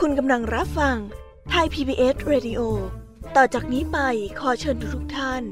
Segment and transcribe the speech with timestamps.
[0.00, 0.96] คุณกำลังรับฟัง
[1.50, 2.60] ไทย PBS Radio
[3.36, 3.98] ต่อจากนี้ไป
[4.40, 5.42] ขอเชิญทุกท่าน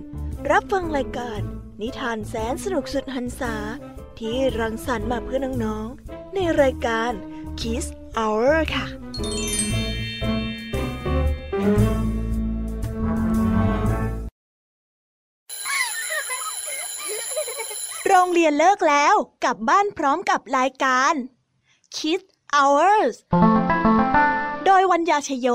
[0.50, 1.40] รับฟังรายการ
[1.80, 3.54] นิทานแสนสนุกสุดหันษา
[4.18, 7.12] ที่รังสรรค์มาเพื่อน้องๆ ในรายการ
[7.60, 7.86] Kiss
[8.18, 8.86] Hour ค่ะ
[18.46, 21.14] รียนเลิกแล้ว กลับบ้านพร้อมกับรายการ
[21.96, 23.14] Kids Hours
[24.64, 25.48] โดยวัญญาชยโย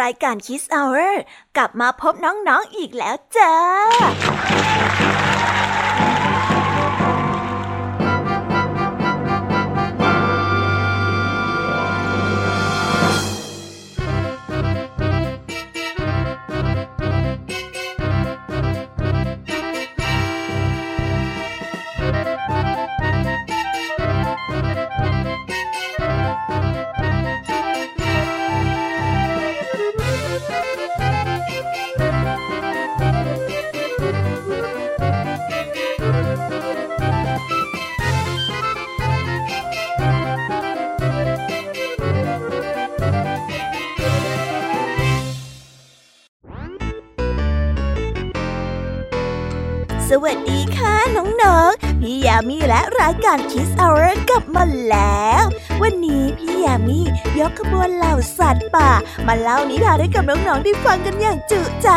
[0.00, 1.12] รายการ Kids Hour
[1.56, 3.54] กลับมาพบน้องๆออีกแล้วจ้า
[53.00, 55.44] รายการ Kiss Hour กลับมาแล้ว
[55.82, 57.00] วันนี้พี่ยามี
[57.38, 58.90] ยกขบวนเหล่าสัตว์ป่า
[59.26, 61.90] มาเล่านิทานให้กับน้องๆได้ฟังกันอย่างจุใจ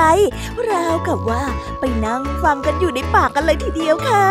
[0.70, 1.44] ราวกับว่า
[1.80, 4.26] ไปนั่งฟังกันอยู่ในป่ากันเลยทีเดียวค่ะ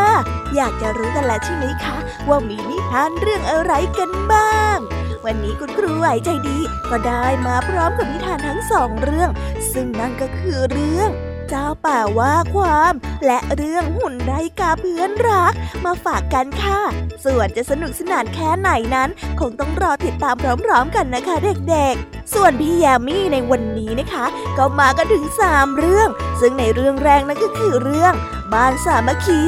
[0.55, 1.97] อยากจะรู้กันแล้วใช่ไหมคะ
[2.29, 4.79] ว่ามีนิทานเรื่องอะไรกันบ้าง
[5.25, 6.59] วันนี้คุณครูไหวใจดี
[6.91, 9.31] ก็ได้มาพร้อมกับนิทานทั้งสองเรื่อง
[9.73, 11.11] ซึ่งนั่นก็คือเรื่อง
[11.51, 12.93] เจ้าป่าว่าความ
[13.27, 15.53] และเรื่องหุ่นไร้กาเพื่อนรัก
[15.85, 16.81] มาฝากกันค่ะ
[17.25, 19.09] ส่วนจะสนุกสนานแค่ไหนนั้น
[19.41, 21.37] คงต้องรอติดตามพร้อมๆกันนะคะ
[21.71, 24.25] เด็กๆ ส่วนพี่ยามีในวันนี้นะคะ
[24.59, 26.09] ก็มากันถึง 3 เรื่อง
[26.41, 28.13] ซึ่งในเรื่องแรกนั่นก็คือเรื่อง
[28.55, 29.41] บ้านสามัคคี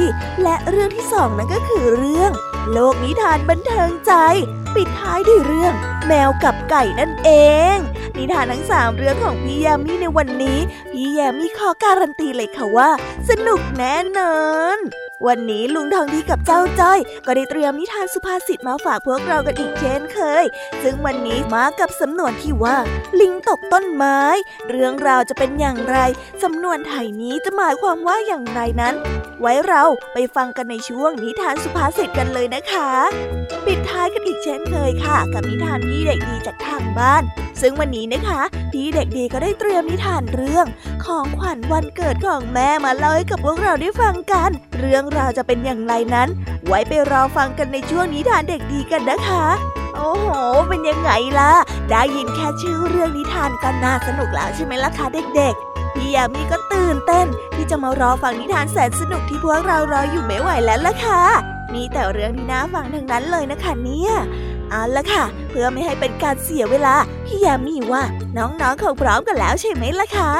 [0.43, 2.31] และเรื่องที่สองนั่นก็คือเรื่อง
[2.71, 4.13] โลกนิทานบันเทิงใจ
[4.75, 5.73] ปิดท้ายด้วยเรื่อง
[6.07, 7.29] แมวกับไก่นั่นเอ
[7.75, 7.77] ง
[8.17, 10.59] นิทานทั้งสามเรื่องของพี่ยามีในวันนี้
[10.91, 12.89] พี่ยามีขอการันตีเลยค่ะว่า
[13.29, 14.37] สนุกแน่นอ
[14.75, 14.77] น
[15.27, 20.45] วันนี้ลุงทองดีกับเจ้าจ้อย ก็ได้เตรียมนิทานสุภาษิตมาฝากพวกเรากันอีกเช่นเคย
[20.83, 22.77] ซึ่งวันนี้มากับสำนวนที่ว่า
[23.19, 24.19] ลิงตกต้นไม้
[24.69, 25.97] เรื่องราวจะเป็นอย่างไร
[26.43, 28.95] สำนวนไทยนี้จะหมายความว่าอย่างไรนั้น
[29.41, 29.83] ไว้เรา
[30.13, 32.91] ไปฟังกันในช่วงนิทานสุภาษิตกันเลยนะคะ
[33.65, 37.23] ปิดท้ายกันอีกเช่นเคยค่ะ กับนิทานพี่เด็กดีจากทางบ้าน
[37.61, 38.41] ซึ่งวันนี้นะคะ
[38.71, 40.65] พี่เด็กดีก็ได้เตรียมนิทานเรื่อง
[41.05, 46.29] ของขวัญวันเกิดของแม่มาเล่าให้กับพวกเราได้ฟังกัน เรื่องราวจะเป็นอย่างไรนั้น
[46.67, 49.45] ไว้ไปรอฟังกันในช่วงนิทานเด็กดีกันนะคะ
[49.95, 50.27] โอ้โห
[50.67, 51.51] เป็นยังไงล่ะ
[51.89, 61.21] ได้ยินแค่ชื่อเรื่องนิทานก็น่าสนุกแล้วใช่ไหมล่ะคะเด็กๆ พี่ยามีก็ตื่นเต้น ที่จะมารอฟังนิทานแสนสนุกที่พวกเรารออยู่ไม่ไหวแล้วล่ะค่ะ
[61.73, 64.13] มีแต่เรื่องที่น่าฟังทั้งนั้นเลยนะคะเนี่ย
[64.69, 66.95] เอาละค่ะ เพื่อไม่ให้เป็นการเสียเวลา
[67.25, 68.03] พี่ยามีว่า
[68.37, 70.31] น้องๆคงพร้อมกันแล้วใช่ไหมล่ะคะ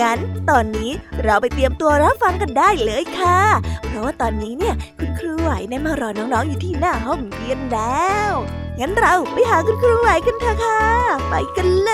[0.00, 0.18] งั้น
[0.50, 0.90] ตอนนี้
[1.24, 3.40] เราไปเตรียมตัวรับฟังกันได้เลยค่ะ
[3.86, 8.32] เพราะว่าตอนนี้เนี่ยคุณครูไหวได้มารอน้องๆอยู่ที่หน้าห้องเรียนแล้ว
[8.80, 10.82] งั้นเราไปหาคุณครูไหวกันเถอะค่ะ
[11.28, 11.92] ไปกันเล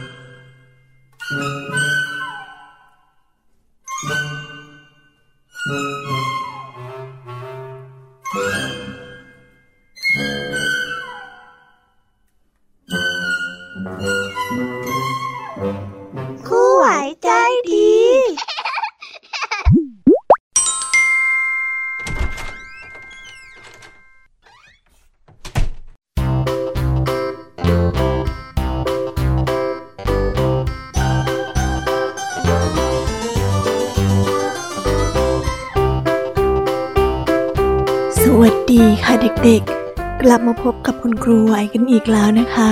[40.63, 42.71] พบกับคุณครูไหวกันอีกแล้วนะคะ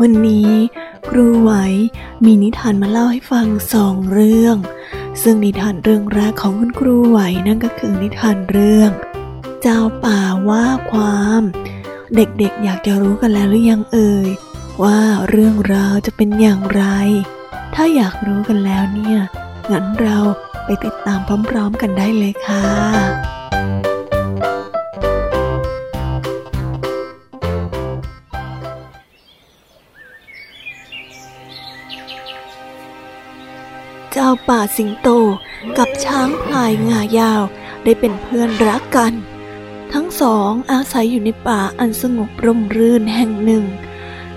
[0.00, 0.50] วันนี้
[1.08, 1.52] ครูไหว
[2.24, 4.56] มีนิทานมาเล่าให้ฟังสองเรื่อง
[5.22, 8.90] ซึ่งนิทานเรื่องแรกของคุณครูไหวนั่นก็คือนิทานเรื่อง
[9.62, 11.42] เจ้าป่าว่าความ
[12.14, 14.28] เด็กๆอยากจะรู้กันแล้วหรือยังเอ่ย
[14.82, 16.84] ว่าเรื่องราวจะเป็นอย่างไร
[17.74, 19.18] ถ้าอยากรู้กันแล้วเนี่ย
[19.70, 20.18] งั้นเรา
[20.64, 22.64] ไปติดตามพร้อมๆกันได้เลยค่ะ
[34.18, 35.08] จ้าป่าสิงโต
[35.78, 37.42] กับช้างพลายงายาว
[37.84, 39.12] ได้เป็นเพื่อนรักกัน
[39.92, 43.64] ทั้งสองอาศัยอยู่ในป่าอันสงบร่มรื่นแห่งหนึ่ง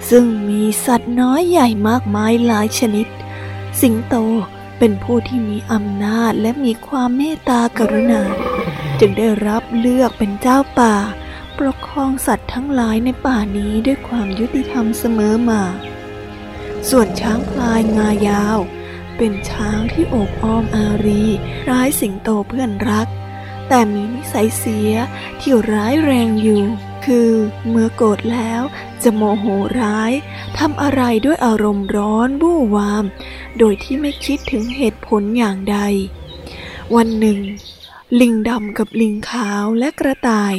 [0.09, 3.07] ซึ่งมีสัตว์น้อยใหญ่มากมายหลายชนิด
[3.81, 4.15] สิงโต
[4.79, 8.21] เป็นผู้ที่มีอำนาจและมีความเมตตากรุณา
[8.99, 10.95] จึงได้รับเลือกเป็นเจ้าป่า
[11.57, 15.61] ปกครองสัตว์ทั้งหลายในป่านี้ด้วยความยุติธรรมเสมอมา
[16.89, 18.59] ส่วนช้างพลายงายาว
[19.23, 21.23] เป็นช้างที่โอบอ้อมอารี
[21.69, 23.07] ร้ายสิงโตเพื่อนรัก
[23.69, 24.93] แต่มีนิสัยเสีย
[25.39, 26.63] ที่ร้ายแรงอยู่
[27.05, 27.31] คือ
[27.69, 28.61] เมื่อโกรธแล้ว
[29.03, 29.45] จะโมโห
[29.81, 30.11] ร้าย
[30.57, 33.05] ทำอะไรด้วยอารมณ์ร้อนบู่วาม
[33.57, 35.77] โดยที่ไม่คิดถึงเหตุผลอย่างใด
[36.95, 37.39] วันหนึ่ง
[38.21, 40.53] ลิงดำกับลิงขาวและกระต่าย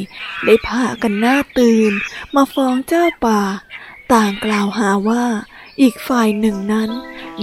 [0.45, 1.93] ได้พากันหน้าตื่น
[2.35, 3.41] มาฟ้องเจ้าป่า
[4.13, 5.25] ต่างกล่าวหาว่า
[5.81, 6.89] อีกฝ่ายหนึ่งนั้น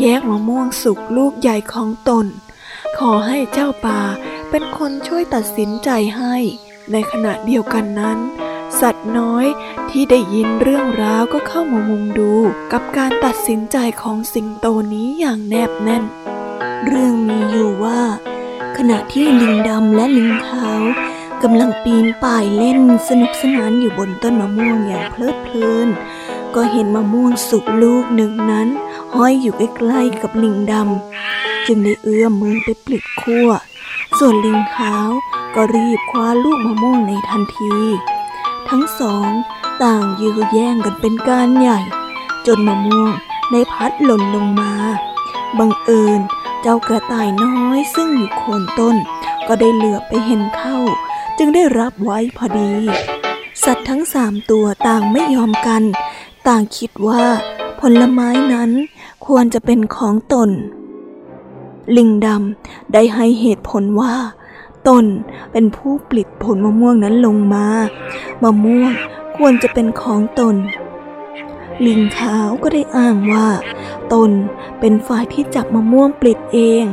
[0.01, 2.27] แยกมะม่วงสุกลูกใหญ่ของตน
[2.99, 4.01] ขอให้เจ้าป่า
[4.51, 6.37] เป็นคนช่วยตัดสินใจให้
[6.93, 8.19] ในขณะเดียวกันนั้น
[8.81, 9.47] สัตว์น้อย
[9.91, 12.33] ที่ได้ยินเรื่องราวก็เข้ามามุงดู
[12.73, 16.05] กับการตัดสินใจของสิงโตนี้อย่างแนบแน่น
[16.87, 18.01] เรื่องมีอยู่ว่า
[18.77, 20.83] ขณะที่ลิงดำและลิงขาว
[21.43, 25.89] กำลังปีนป่ายเล่นสนุกสนานอยู่บนต้นมะม่วงอย่างเพลิดเพลิน
[26.55, 28.69] ก็เห็นมะม่วงสุกลูกหนึ่งนั้น
[29.15, 33.49] ห้อยอยู่ใกล้ๆกับลิงดำจึงได้เอื้อมมือไปปลิดขั้ว
[34.19, 35.09] ส่วนลิงขาว
[35.55, 37.77] ก็รีบคว้าลูกมะม่วงในทันที
[38.69, 39.31] ทั้งสอง
[39.83, 41.81] ต่างยื้อแย่งกันเป็นการใหญ่
[42.47, 43.13] จนมะม่วง
[43.51, 44.73] ได้พัดหล่นลงมา
[45.59, 46.21] บังเอิญ
[46.63, 48.97] เจ้ากระต่ายน้อยซึ่งอยู่โคนต้น
[49.49, 50.79] ก็ได้เหลือไปเห็นเข้า
[51.39, 52.73] จึงได้รับไว้พอดี
[53.65, 55.83] สัตว์ทั้งสามตัวต่างไม่ยอมกัน
[56.49, 57.23] ต่างคิดว่า
[57.81, 58.71] ผลไม้นั้น
[59.27, 60.51] ควรจะเป็นของตน
[61.97, 64.15] ลิงดำได้ให้เหตุผลว่า
[64.89, 65.05] ตน
[65.53, 67.67] เป็นผู้ปลิดผลมะม่วงนั้นลงมา
[68.43, 68.93] มะม่วง
[69.37, 70.57] ควรจะเป็นของตน
[71.87, 73.49] ลิงขาวก็ได้อ้างว่า
[74.13, 74.31] ตน
[74.81, 76.85] เป็นฝ่ายที่จับมะม่วงปลิดเอง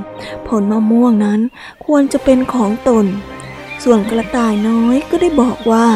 [0.47, 1.39] ผลมะม่วงนั้น
[1.85, 3.05] ควรจะเป็นของตน
[3.83, 5.87] ส่วนกระต่ายน้อยก็ได้บอกว่า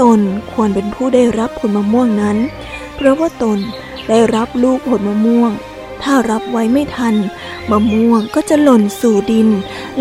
[0.00, 0.20] ตน
[0.52, 2.38] ควรเป็นผู้ได้รับผลมะม่วงนั้น
[2.94, 3.58] เพราะว่าตน
[4.08, 5.52] ได้รับลูกผลมะม่วง
[6.02, 7.14] ถ้ารับไว้ไม่ทัน
[7.70, 9.48] มะม่วงก็จะหล่นสู่ดิน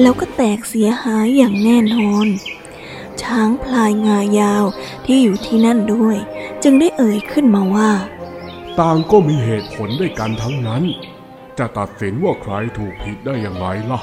[0.01, 2.27] แล้วก็แตกเสียหายอย่างแน่นอน
[3.21, 4.65] ช้างพลายงายาว
[5.05, 6.17] ที่อยู่ที่นั่นด้วย
[6.63, 7.91] จึงได้เอ่ยขึ้นมาว่า
[8.79, 10.83] ต่างก็มีเหตุผลด้วยกันทั้งนั้น
[11.57, 14.01] จะตัดสินว่าใครถูกผิดได้อย่างไรล่ะ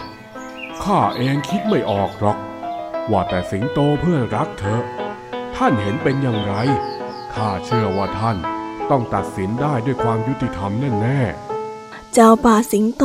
[0.82, 2.38] ข้าเองคิดไม่ออกหรอก
[3.10, 4.82] ว่าแต่สิงโตเพื่อนรักเธอ
[5.60, 6.54] ท่านเห็นเป็นอย่างไร
[7.34, 8.36] ข้าเชื่อว่าท่าน
[8.90, 10.72] ต้องตัดสินได้ด้วยความยุติธรรม
[11.02, 13.04] แน่ๆ เจ้าป่าสิงโต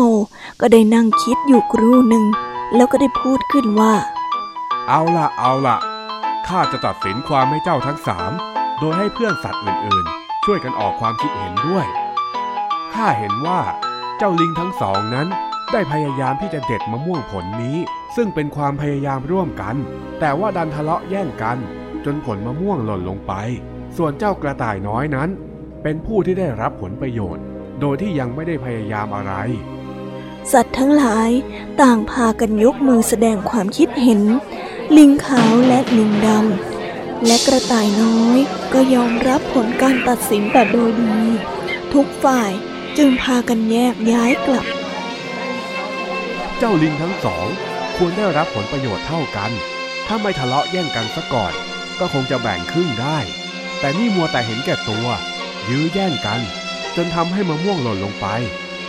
[0.59, 2.25] ก็ได้นั่งคิดอยู่ครู่หนึ่ง
[2.75, 3.93] แล้วก็ได้พูดขึ้นว่า
[4.87, 5.77] เอาละเอาละ
[6.47, 8.31] ข้าจะตัดสินความให้เจ้าทั้งสาม
[8.79, 11.85] โดยให้เพื่อนสัตว์อื่นๆ ช่วยกันออกความคิดเห็นด้วย
[12.93, 13.59] ข้าเห็นว่า
[14.17, 15.27] เจ้าลิงทั้งสองนั้น
[15.71, 17.77] ได้พยายามที่จะเด็ดมะม่วงผลนี้
[18.15, 19.75] ซึ่งเป็นความพยายามร่วมกัน
[20.19, 21.59] แต่ว่าดันทะเลาะแย่งกัน
[22.05, 23.33] จนผลมะม่วงหล่นลงไป
[23.97, 25.29] ส่วนเจ้ากระต่ายน้อยนั้น
[25.83, 27.43] เป็นผู้ที่ได้รับผลประโยชน์
[27.79, 29.33] โดยที่ยังไม่ได้พยายามอะไร
[30.51, 31.29] สัตว์ทั้งหลาย
[31.81, 34.21] ต่างพากันยกมือแสดงความคิดเห็น
[34.97, 38.37] ลิงขาวและลิงดำและกระต่ายน้อย
[38.73, 41.19] ก็ยอมรับผลการตัดสินแต่โดยดี
[41.93, 42.51] ทุกฝ่าย
[42.97, 44.65] จึงพากันแยกย้ายกลับ
[46.57, 47.47] เจ้าลิงทั้งสอง
[47.95, 49.51] ควรได้รับผลประโยชน์เท่ากัน
[50.07, 51.53] ถ้าไม่ทะเลาะแย่งกันซะก่อน
[52.01, 53.17] ก็คงจะแบ่งครึ่งได้
[53.79, 55.07] แต่นี่มัวแต่เห็นแก่ตัว
[55.69, 56.41] ยื้อแย่งกัน
[56.95, 58.27] จนทำให้มะม่วงหล่นลงไป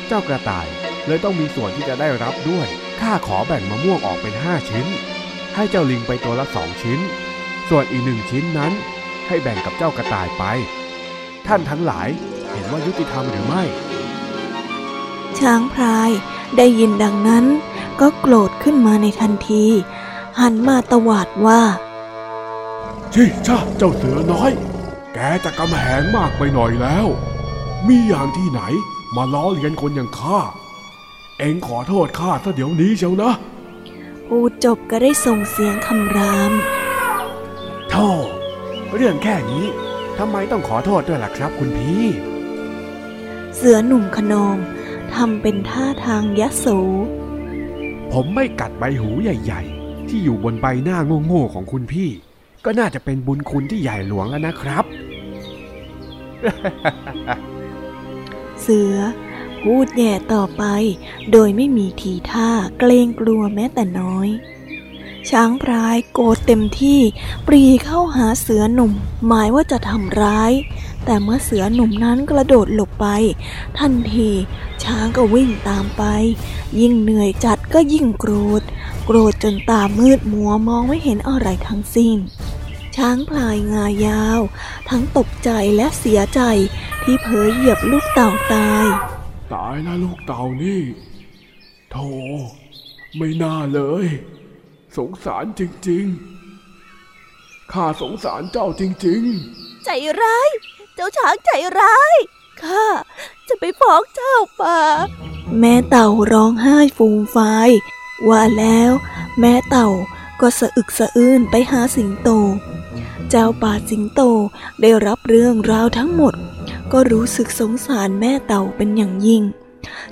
[0.08, 0.66] เจ้ากระต่าย
[1.06, 2.66] เลยต้องมีส่วนที่จะได้รับด้วย
[3.00, 4.86] ข้าขอแบ่งมะม่วงออกเป็นห้าชิ้น
[5.54, 7.00] ให้เจ้าลิงไปตัวละสองชิ้น
[7.68, 8.72] ส่วนอีกหนึ่งชิ้นนั้น
[9.28, 10.44] ให้แบ่งกับเจ้ากระต่ายไป
[11.46, 12.08] ท่านทั้งหลาย
[12.52, 13.62] เห็นว่ายุติธรรมหรือไม่
[15.38, 16.10] ช้างพลาย
[16.56, 17.44] ได้ยินดังนั้น
[18.00, 19.64] ก็โกรธขึ้นมาในทันที
[20.40, 21.62] หันมาตวาดว่า
[23.14, 24.52] ชิช่าเจ้าเสือน้อย
[25.14, 27.06] แกจะกำแหงมากไปหน่อยแล้ว
[27.88, 28.60] มีอย่างที่ไหน
[29.16, 30.38] มาล้อเลียนคนอย่างข้า
[31.38, 33.32] เองขอโทษข้าซะเดี๋ยวนี้เชียวนะ
[34.28, 36.52] พูดจบก็ได้ส่งเสียงคำราม
[37.90, 38.08] โธ่
[38.94, 39.64] เรื่องแค่นี้
[40.18, 42.04] ทำไมต้องขอโทษด้วยล่ะครับคุณพี่
[43.56, 44.56] เสือหนุ่มขนอง
[45.14, 46.66] ทำเป็นท่าทางยะโส
[48.12, 52.10] ผมไม่กัดใบหูใหญ่ ๆ ที่อยู่บนใบหน้าโง่ๆของคุณพี่
[52.64, 54.84] ก็น่าจะเป็นบุญคุณที่ใหญ่หลวงแล้วนะครับ
[58.60, 58.96] เสือ
[59.62, 60.64] พูดแย่ต่อไป
[61.32, 64.28] โดยไม่มีทีท่าเกรงกลัวแม้แต่น้อย
[65.30, 67.00] ช้างพรายโกรธเต็มที่
[67.46, 68.92] ปรีเข้าหาเสือหนุ่ม
[69.26, 70.52] หมายว่าจะทำร้าย
[71.04, 73.06] แต่เมื่อเสือหนุ่มนั้นกระโดดหลบไป
[73.78, 74.30] ทันที
[74.84, 76.02] ช้างก็วิ่งตามไป
[76.80, 78.62] ยิ่งเหนื่อยจัดก็ยิ่งโกรธ
[79.06, 82.16] โกรธจนตามืดมัวมองไม่เห็นอะไรทั้งสิ้น
[82.96, 84.40] ช้างพลายงายาว
[84.88, 86.40] ทั้งตกใจและเสียใจ
[87.02, 88.86] ที่เผลอเหยียบลูกเต่าตาย
[89.54, 90.82] ตายแล้วลูกเต่านี่
[91.90, 92.08] โธ่
[93.16, 94.06] ไม่น่าเลย
[94.96, 99.22] สงสารจริงๆ ข้าสงสารเจ้าจริง
[99.84, 100.48] ใจร้าย
[100.94, 102.16] เจ้าช้างใจร้าย
[102.62, 102.84] ข้า
[103.48, 104.78] จะไปฟ้องเจ้าป่า
[105.58, 107.70] แม่เต่าร้องไห้ฟูมฟาย
[108.28, 108.92] ว่าแล้ว
[109.40, 109.88] แม่เต่า
[110.42, 112.30] ก็สะอึกสะอื้นไปหาสิงโต
[113.30, 114.20] เจ้าป่าสิงโต
[114.80, 116.34] ได้รับเรื่องราวทั้งหมด
[116.92, 119.42] ก็รู้สึกสงสารแม่เต่าเป็นอย่างยิ่ง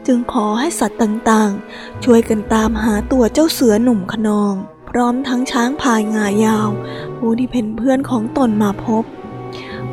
[0.07, 4.55] จึงขอให้สัตว์ต่างๆ ช่วยกันตามหาตัวเจ้าเสือหนุ่มขนอง
[4.91, 6.69] พร้อมทั้งช้างพายงายาว
[7.17, 9.05] ผู้ที่เป็นเพื่อนของตนมาพบ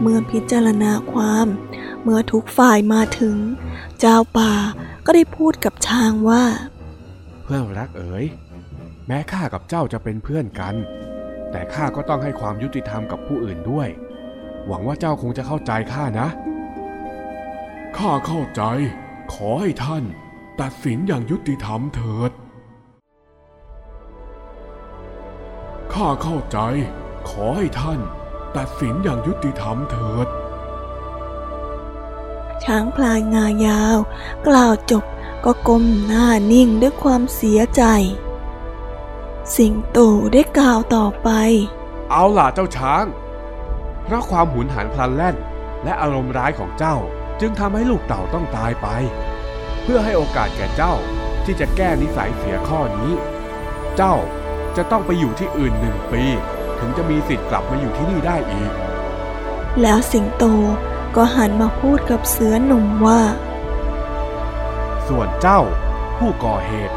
[0.01, 1.47] เมื่อพิจารณาความ
[2.03, 3.35] เมื่อทุกฝ่ายมาถึง
[3.99, 4.53] เจ้าป่า
[5.05, 6.43] ก็ได้พูดกับช้างว่า
[7.43, 8.25] เพื่อนรักเอ๋ย
[9.07, 10.75] แม้ข้ากับเจ้าจะเป็นเพื่อนกัน
[11.51, 13.89] แต่ข้าก็ต้องให้ความยุติธรรมกับผู้อื่นด้วย
[14.67, 16.27] หวังว่าเจ้าคงจะเข้าใจข้านะ
[17.97, 18.63] ข้าเข้าใจ
[19.33, 20.03] ขอให้ท่าน
[20.61, 22.31] ตัดสินอย่างยุติธรรมเถิด
[25.93, 26.59] ข้าเข้าใจ
[27.29, 27.99] ขอให้ท่าน
[28.57, 30.27] ตัดสินอย่างยุติธรรมเถิด
[32.63, 33.97] ช้างพลายงายาว
[34.47, 35.03] กล่าวจบ
[35.45, 37.83] ก็ก้มหน้านิ่งด้วยความเสียใจ
[39.55, 39.99] สิงโต
[40.33, 41.29] ได้กล่าวต่อไป
[42.11, 43.05] เอาล่ะเจ้าช้าง
[44.03, 45.35] เพราะความหุนหันพลันแล่น
[45.83, 46.95] และอารมณ์ร้ายของเจ้า
[47.39, 48.87] จึงทำให้ลูกเต่าต้องตายไป
[49.83, 50.93] เพื่อให้โอกาสแก่เจ้า
[51.45, 53.13] ที่จะแก้นิสัยเสียข้อนี้
[53.97, 54.15] เจ้า
[54.77, 56.23] จะต้องไปอยู่ที่อื่นหนึ่งปี
[56.79, 58.71] ถึงจะมีสิทธิ์กลับมาอยู่ที่นี่ได้อีก
[59.81, 60.43] แล้วสิงโต
[61.15, 63.21] ก็หันมาพูดกับเสือหนุ่มว่า
[65.07, 65.61] ส่วนเจ้า
[66.17, 66.95] ผู้ก่อเหตุ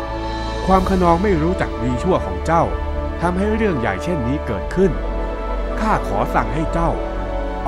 [0.66, 2.62] ความขนองไม่รู้จักดีชั่วของเจ้า
[3.20, 4.92] ทำให้เรื่องใหญ่เช่นนี้เกิดขึ้น
[5.80, 6.90] ข้าขอสั่งให้เจ้า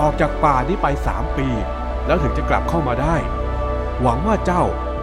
[0.00, 1.48] ออกจากป่านี้ไปสามปี
[2.06, 3.16] แล้วถึงจะกลับเข้ามาได้
[4.02, 4.62] หวังว่าเจ้า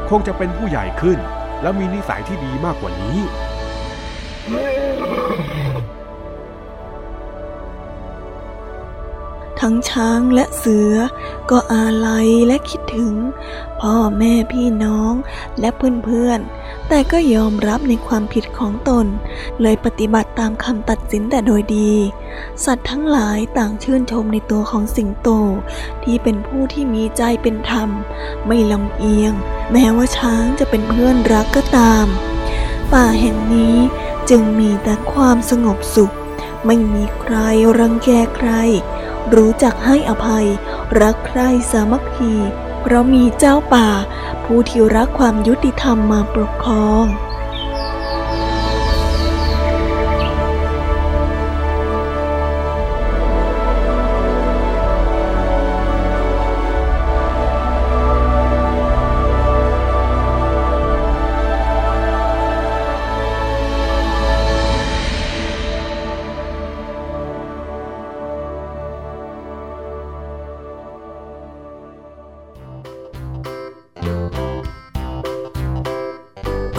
[0.10, 1.20] คงจะเป็นผู้ใหญ่ขึ้น
[1.62, 3.18] และมีนิสัยที่ดีมากกว่านี้
[9.62, 10.94] ทั้งช้างและเสือ
[11.50, 13.14] ก็อาลัยและคิดถึง
[13.82, 15.14] พ่อแม่พี่น้อง
[15.60, 15.70] และ
[16.04, 19.06] เพื่อนๆ แต่ก็ยอมรับในความผิดของตน
[19.62, 21.94] เลยปฏิบัติตามคำตัดสินแต่โดยดี
[22.66, 25.30] สัตว์ทั้งหลายต่างชื่นชมในตัวของสิงโต
[26.04, 27.90] ที่เป็นผู้ที่มีใจเป็นธรรม
[28.48, 29.34] ไม่ลำเอียง
[29.72, 32.06] แม้ว่าช้างจะเป็นเพื่อนรักก็ตาม
[32.94, 33.76] ป่าแห่งนี้
[34.30, 36.14] จึงมีแต่ความสงบสุข
[36.66, 37.36] ไม่มีใคร
[37.80, 38.50] รังแกใคร
[39.36, 40.48] รู้จักให้อภัย
[41.02, 42.34] รักใคร่สามัคคี
[42.82, 43.90] เพราะมีเจ้าป่า
[44.44, 47.06] ผู้ที่รักความยุติธรรมมาปกครอง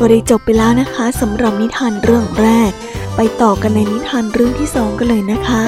[0.01, 2.71] ก็ได้จบไปแล้วนะคะสำหรับนิทานเรื่องแรก
[3.17, 5.65] ไปต่อกันในนิทานเรื่องที่สองกันเลยนะคะ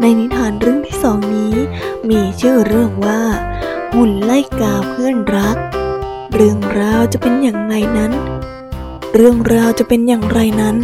[0.00, 1.54] ในนิทานเรื่องที่สองนี้
[2.10, 3.20] มีชื่อเรื่องว่า
[3.94, 5.56] หุ่นไล่กาเพื่อนรัก
[6.34, 8.12] เรื่องราวจะเป็นอย่างไรนั้น
[9.14, 10.76] เรื่องราวจะเป็นอย่างไรนั้น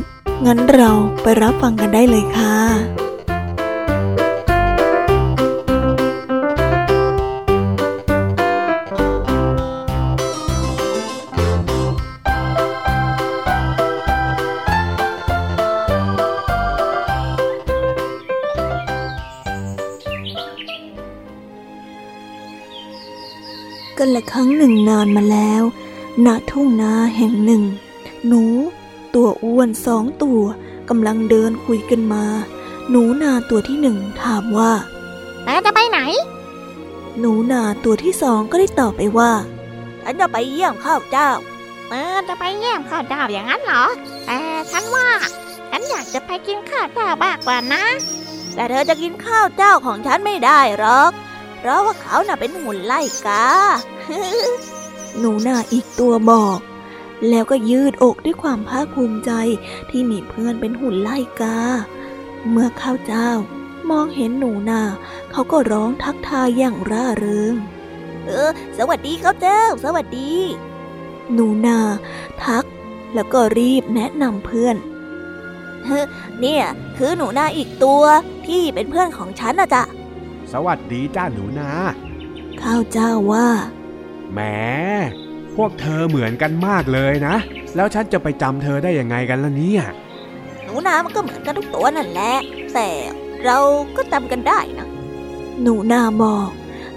[0.47, 0.91] งั้นเรา
[1.23, 25.63] ไปรับฟังกันได้เลยค่ะานมาแล้ว
[26.27, 27.63] ณทุ่งนาแห่งหนึ่ง
[28.27, 28.45] หนู
[29.15, 30.43] ตัวอ้วนสองตัว
[30.89, 32.25] กำลังเดินคุยกันมา
[32.91, 34.73] หนูนาตัวที่หนึ่งถามว่า
[35.45, 36.01] แม่จะไปไหน
[37.19, 39.33] หนูนาตัวที่สองก็ได้ตอบไปว่า
[40.03, 41.31] ฉันจะไปเยี่ยมข้าวเจ้า
[41.91, 43.85] เออจะไปเยี่ยมข้าวเจ้าอย่างนั้นเหรอ
[44.27, 44.39] แต่
[44.73, 45.09] ฉันว่า
[45.71, 47.85] ฉันอยากจะไปกินข้าวเจ้ามากกว่านะ
[48.55, 51.13] แต่เธอจะกินข้าวเจ้าของฉันไม่ได้หรอก
[51.59, 53.45] เพราะว่าเขาน่ะเป็นหุ่นไล่กา
[55.19, 56.59] หนูนาอีกตัวบอก
[57.28, 59.31] แล้วก็ยืดอกด้วยความภาคภูมิใจ
[59.90, 61.59] ที่มีเพื่อนเป็นหุ่นไล่กา
[62.50, 63.31] เมื่อข้าวเจ้า
[63.90, 64.83] มองเห็นหนูนา
[65.31, 67.54] เขาก็ร้องทักทายอย่างร่าเริง
[68.26, 70.33] เออ สวัสดีข้าวเจ้า สวัสดี
[71.33, 71.78] หนูนา
[72.45, 72.64] ทัก
[73.14, 74.76] แล้วก็รีบแนะนำเพื่อน
[76.40, 76.64] เนี่ย
[76.97, 78.02] คือหนูนาอีกตัว
[78.47, 79.83] ที่เป็นเพื่อนของฉันนะจ๊ะ
[80.52, 81.71] สวัสดีจ้าหนูนา
[82.62, 83.49] ข้าวเจ้าว่า
[84.33, 84.41] แหม
[85.57, 87.37] พวกเธอเหมือนกันมากเลยนะ
[87.77, 89.83] แล้วฉันจะไปจำเธอได้ยังไงกันล่ะเนี่ย
[90.65, 92.35] หนูนามันก็เหมือนกันทุกตัวนั่นแหละ
[92.75, 92.89] แต่
[93.45, 93.59] เรา
[93.97, 94.89] ก็จำกันได้นะ
[95.62, 96.49] หนูนาบอก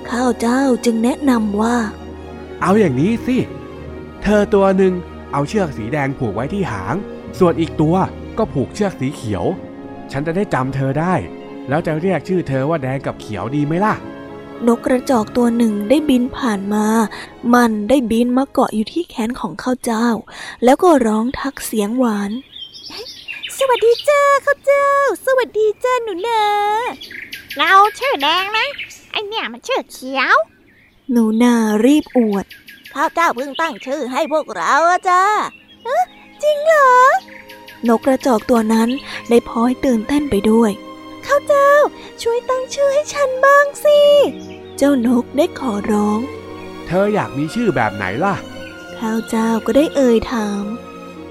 [0.10, 1.76] ข้าวเจ้าจึงแนะนำว่า
[2.62, 3.38] เอาอย่างนี้สิ
[4.24, 4.94] เธอตัวหนึ่ง
[5.32, 6.96] เอาเชือกสีแดงผูกไว้ที่หาง
[7.40, 7.96] ส่วนอีกตัว
[8.38, 9.46] ก็ผูกเชือกสีเขียว
[10.12, 11.14] ฉันจะได้จำเธอได้
[11.70, 13.94] แล้วจะเรียกชื่อเธอว่าแดงกับเขียวดีไหมล่ะ
[14.68, 16.88] นกกระจอกตัวหนึ่งได้บินผ่านมา
[17.54, 20.08] มันได้บินมาเกาะอยู่ที่แขนของข้าวเจ้า
[20.64, 22.32] แล้วก็ร้องทักเสียงหวาน
[23.58, 24.88] สวัสดีจ้าข้าวเจ้า
[25.26, 26.44] สวัสดีจ้าหนูนา
[27.58, 28.68] เราชื่อแดงนะ
[29.12, 30.36] ไอเนี่ยมันชื่อเขียว
[31.12, 31.54] หนูนา
[31.86, 32.46] รีบอวด
[32.94, 35.24] ข้าวเจ้าเพิ่งตั้งชื่อให้พวกเราอะจ้า
[35.84, 36.04] เอ๊ะ
[36.44, 36.92] จริงเหรอ
[37.88, 38.90] นกกระจอกตัวนั้น
[39.30, 40.72] ได้พลอยตื่นเต้นไปด้วย
[41.26, 41.72] ข้าวเจ้า
[42.22, 44.00] ช่วยตั้งชื่อให้ฉันบ้างสิ
[44.78, 46.20] เจ้านกได้ขอร้อง
[46.88, 48.36] เธออยากมีชื่อแบบไหนล่ะ
[48.98, 50.64] ข้าวเจ้าก็ได้เอ่ยถาม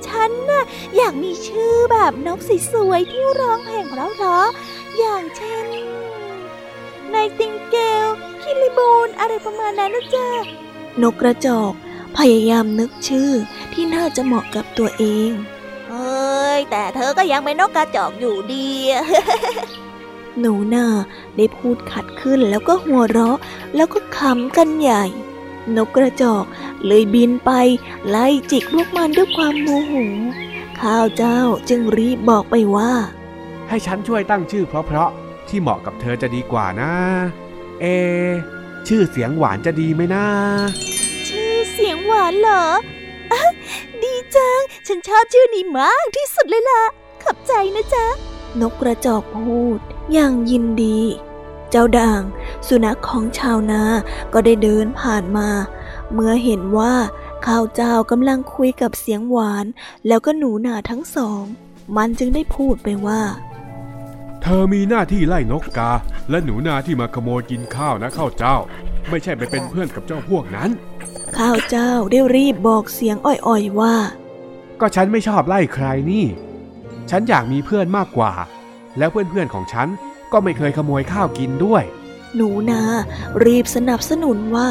[0.07, 0.65] ฉันน่ะ
[0.97, 2.39] อยากมีชื่อแบบนก
[2.73, 5.67] สวยๆที่ร้องเพลงเพราะๆอย่างเช่น
[7.13, 8.07] นายติงเกล
[8.43, 10.29] คิริบูนอะไรประมาณนั้นนะจ๊ะ
[11.03, 11.73] นกกระจอก
[12.17, 13.31] พยายามนึกชื่อ
[13.73, 15.33] ที่น่าจะเหมาะกับตัวเอง
[15.89, 18.69] เฮ้ย แต่เธอก็ยังเป็นนกกระจอกอยู่ดี
[20.41, 20.87] หนูนา
[21.37, 23.39] ได้พูดขัดขึ้นแล้วก็หัวเราะ
[23.77, 25.05] แล้วก็ขำกันใหญ่
[25.77, 26.45] นกกระจอก
[26.87, 27.51] เลยบินไป
[28.09, 29.93] ไล่จิกพวกมันด้วยความโมโห
[30.81, 32.93] ข้าวเจ้าจึงรีบบอกไปว่า
[33.69, 36.93] ให้ฉันช่วยตั้งชื่อเพราะๆที่เหมาะกับเธอจะดีกว่านะ
[37.81, 38.31] เอะ
[38.89, 40.27] ชื่อเสียงหวานจะดีไหมนะ
[41.29, 42.65] ชื่อเสียงหวานเหรอ
[43.33, 43.43] อะ
[44.03, 46.83] ดีจัง ฉันชอบชื่อนี้มากที่สุดเลยล่ะ
[47.23, 48.07] ขอบใจนะจ๊ะ
[48.61, 49.81] นกกระจอกพูด
[50.13, 50.99] อย่างยินดี
[51.71, 52.23] เจ้าด่าง
[52.69, 53.83] สุนัขของชาวนา
[54.33, 55.49] ก็ได้เดินผ่านมา
[56.13, 56.95] เมื่อเห็นว่า
[57.47, 59.67] ข้าวเจ้ากำลังคุยกับเสียงหวาน
[60.07, 61.43] แล้วก็หนูนาทั้งสอง
[61.97, 63.23] มันจึงได้พูดไปว่า
[64.43, 65.93] เธอมีหน้าที่ไล่นกกา
[66.31, 68.57] และหนูนาที่มาขโมยกินข้าวนะข้าวเจ้า
[69.09, 70.71] ไม่ใช่ไปเป็นเพื่อนกับเจ้าพวกนั้น
[71.39, 73.95] ข้าวเจ้าได้รีบบอกเสียงอ่อยๆว่า
[74.81, 76.27] ก็ฉันไม่ชอบไล่ใครนี่
[77.11, 78.33] ฉันอยากมีเพื่อนมากกว่า
[78.99, 79.89] แล้วเพื่อนๆของฉัน
[80.33, 81.83] ก็ไม่เคยขโมยข้าวกินด้วย
[82.37, 82.83] หนูนา
[83.45, 84.69] รีบสนับสนุนว่า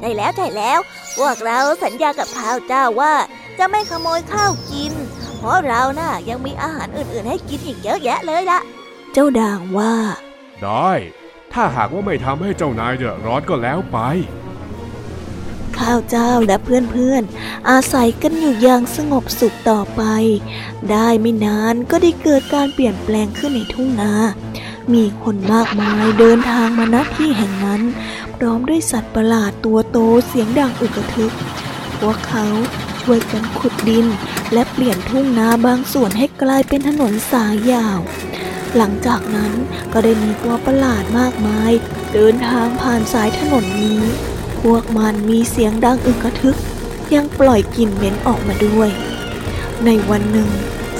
[0.00, 0.78] ใช่แล้วใช่แล้ว
[1.16, 3.14] พวกเราสัญญากับข้าวเจ้าว่า
[3.58, 4.92] จะไม่ขโมยข้าวกิน
[5.38, 8.60] เพราะเราน่ะยังมีอาหารอื่นๆ ให้กินอีกเยอะแยะเลยล่ะ
[9.12, 9.94] เจ้าด่างว่า
[10.62, 10.90] ได้
[11.52, 13.98] ถ้าหากว่าไม่ทำให้เจ้านายเดือดร้อนก็แล้วไป
[15.78, 20.02] ข้าวเจ้าและเพื่อนๆ อาศัยกันอยู่อย่างสงบสุขต่อไป
[20.90, 24.12] ได้ไม่นานก็ได้เกิดการเปลี่ยนแปลงขึ้นในทุ่งนา
[24.94, 27.82] มีคนมากมายเดินทางมาณที่แห่งนั้น
[28.36, 31.32] พร้อมด้วยสัตว์ประหลาดตัวโตเสียงดังอึกทึก
[32.00, 32.46] พวกเขา
[33.02, 34.06] ช่วยกันขุดดิน
[34.52, 37.98] และเปลี่ยนทุ่งนาบางส่วนให้กลายเป็นถนนสายยาว
[38.76, 39.52] หลังจากนั้น
[39.92, 41.72] ก็ได้มีตัวประหลาดมากมาย
[42.14, 44.00] เดินทางผ่านสายถนนนี้
[44.62, 46.56] พวกมันมีเสียงดังอึกกระทึก
[47.14, 48.90] ยังปล่อยกลิ่นเหม็นออกมาด้วย
[49.84, 50.50] ในวันหนึ่ง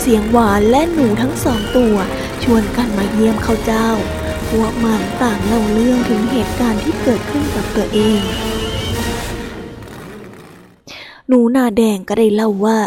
[0.01, 1.94] เสียงหวานและหนูทั้งสองตัว
[2.42, 3.88] ชวนกันมาเยี่ยมเขาเจ้า
[4.51, 8.21] พวกมันต่างเล่าเรื่องถึงเหตุการณ์ที่เกิดขึ้นกับตัวเอง
[11.29, 12.79] หนูหน้าแดงก็ได้เล่าว่า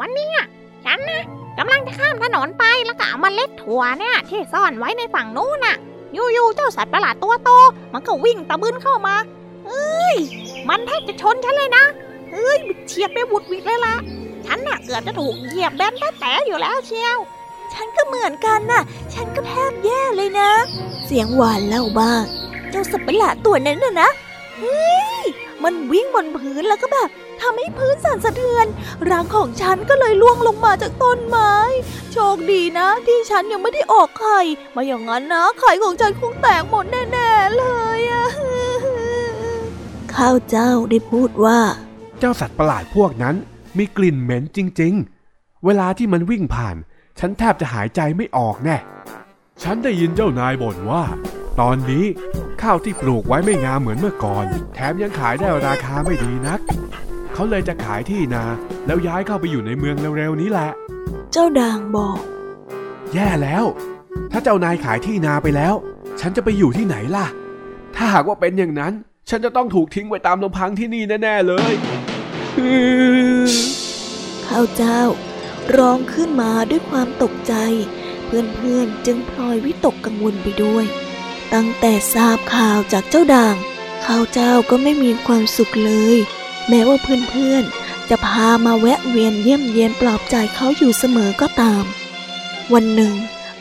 [0.00, 0.38] วันเนี้ย
[0.84, 1.22] ฉันนะ
[1.58, 5.76] กำลังจะข้ามถนนไปแล้วก็เอามาเล็ดถั่วเนี่ย ที่ซ่อนไว้ในฝั่งนู้นน่ะ
[6.14, 7.50] อยู่ๆเจ้าสัตว์ประหลาดตัวโต
[7.92, 9.14] มันก็วิ่งตะบึนเข้ามา
[9.66, 10.16] เอ้ย
[10.68, 11.84] มันแทบจะชนฉันเลยนะ
[12.32, 13.96] เอ้ยเฉียดไปบุดวิดเลยละ
[14.46, 17.18] ฉันน่ะเกือบจะถูกเหยียบแบนแตะอยู่แล้วเชียว
[17.72, 18.82] ฉันก็เหมือนกันน่ะ
[19.14, 20.50] ฉันก็แทบแย่เลยนะ
[21.04, 22.22] เสียงหวานเล่าบ้าง
[22.70, 24.10] เจ้าสัตว์ประหลาดตัวนั้นน่ะนะ
[24.58, 25.26] เฮ้ย
[25.62, 27.08] มมันวิ่งบนพื้นแล้วก็แบบ
[27.40, 28.66] ทำให้พื้นสั่นสะเทือน
[29.08, 31.54] ร่างของฉันก็เลยล่วงลงมาจากต้นไม้
[32.12, 34.40] โชคดีนะ ที่ฉันยังไม่ได้ออกไข่
[34.76, 37.64] มาอย่างนั้นนะไข่ของฉันคงแตกหมดแน่ๆเล
[37.98, 38.26] ยอะ
[40.16, 41.60] ข้าวเจ้าได้พูดว่า
[42.18, 43.36] เจ้าสัตว์ประหลาดพวกนั้น
[43.78, 44.94] มีกลิ่นเหม็นจริง
[45.28, 46.76] ๆ เวลาที่มันวิ่งผ่าน
[47.18, 48.76] ฉันแทบจะหายใจไม่ออกแน่
[49.62, 51.04] ฉันได้ยินเจ้านายบ่นว่า
[51.60, 52.04] ตอนนี้
[52.62, 54.44] ข้าวที่ปลูกไว้ไม่งามเหมือนเมื่อก่อน
[54.74, 56.60] แถมยังขายได้ราคาไม่ดีนัก
[57.34, 58.44] เขาเลยจะขายที่นา
[58.86, 60.70] แล้วย้ายเข้าไปอยู่ในเมืองเร็วๆนี้แหละ
[61.32, 62.20] เจ้าด่างบอก
[63.14, 63.64] แย่แล้ว
[64.32, 65.74] ถ้าเจ้านายขายที่นาไปแล้ว
[66.20, 67.26] ฉันจะไปอยู่ที่ไหนล่ะ
[67.96, 68.92] ถ้าหากว่าเป็นอย่างนั้น
[69.28, 71.74] ฉันจะต้องถูกทิ้งไว้ตามลำพังที่นี่แน่ ๆ เลย
[74.46, 75.00] ข้าวเจ้า
[75.76, 77.54] ร้องขึ้นมาด้วยความตกใจ
[78.26, 80.84] เพื่อนๆจึงพลอยวิตกกังวลไปด้วย
[81.54, 83.56] ตั้งแต่ทราบข่าวจากเจ้าด่าง
[84.06, 86.18] ข้าวเจ้าก็ไม่มีความสุขเลย
[86.68, 91.84] แม้ว่าเพื่อนๆจะพามาแวะเวียนเยี่ยมเยียนปลอบใจเขาอยู่เสมอก็ตาม
[92.72, 93.14] วันหนึ่ง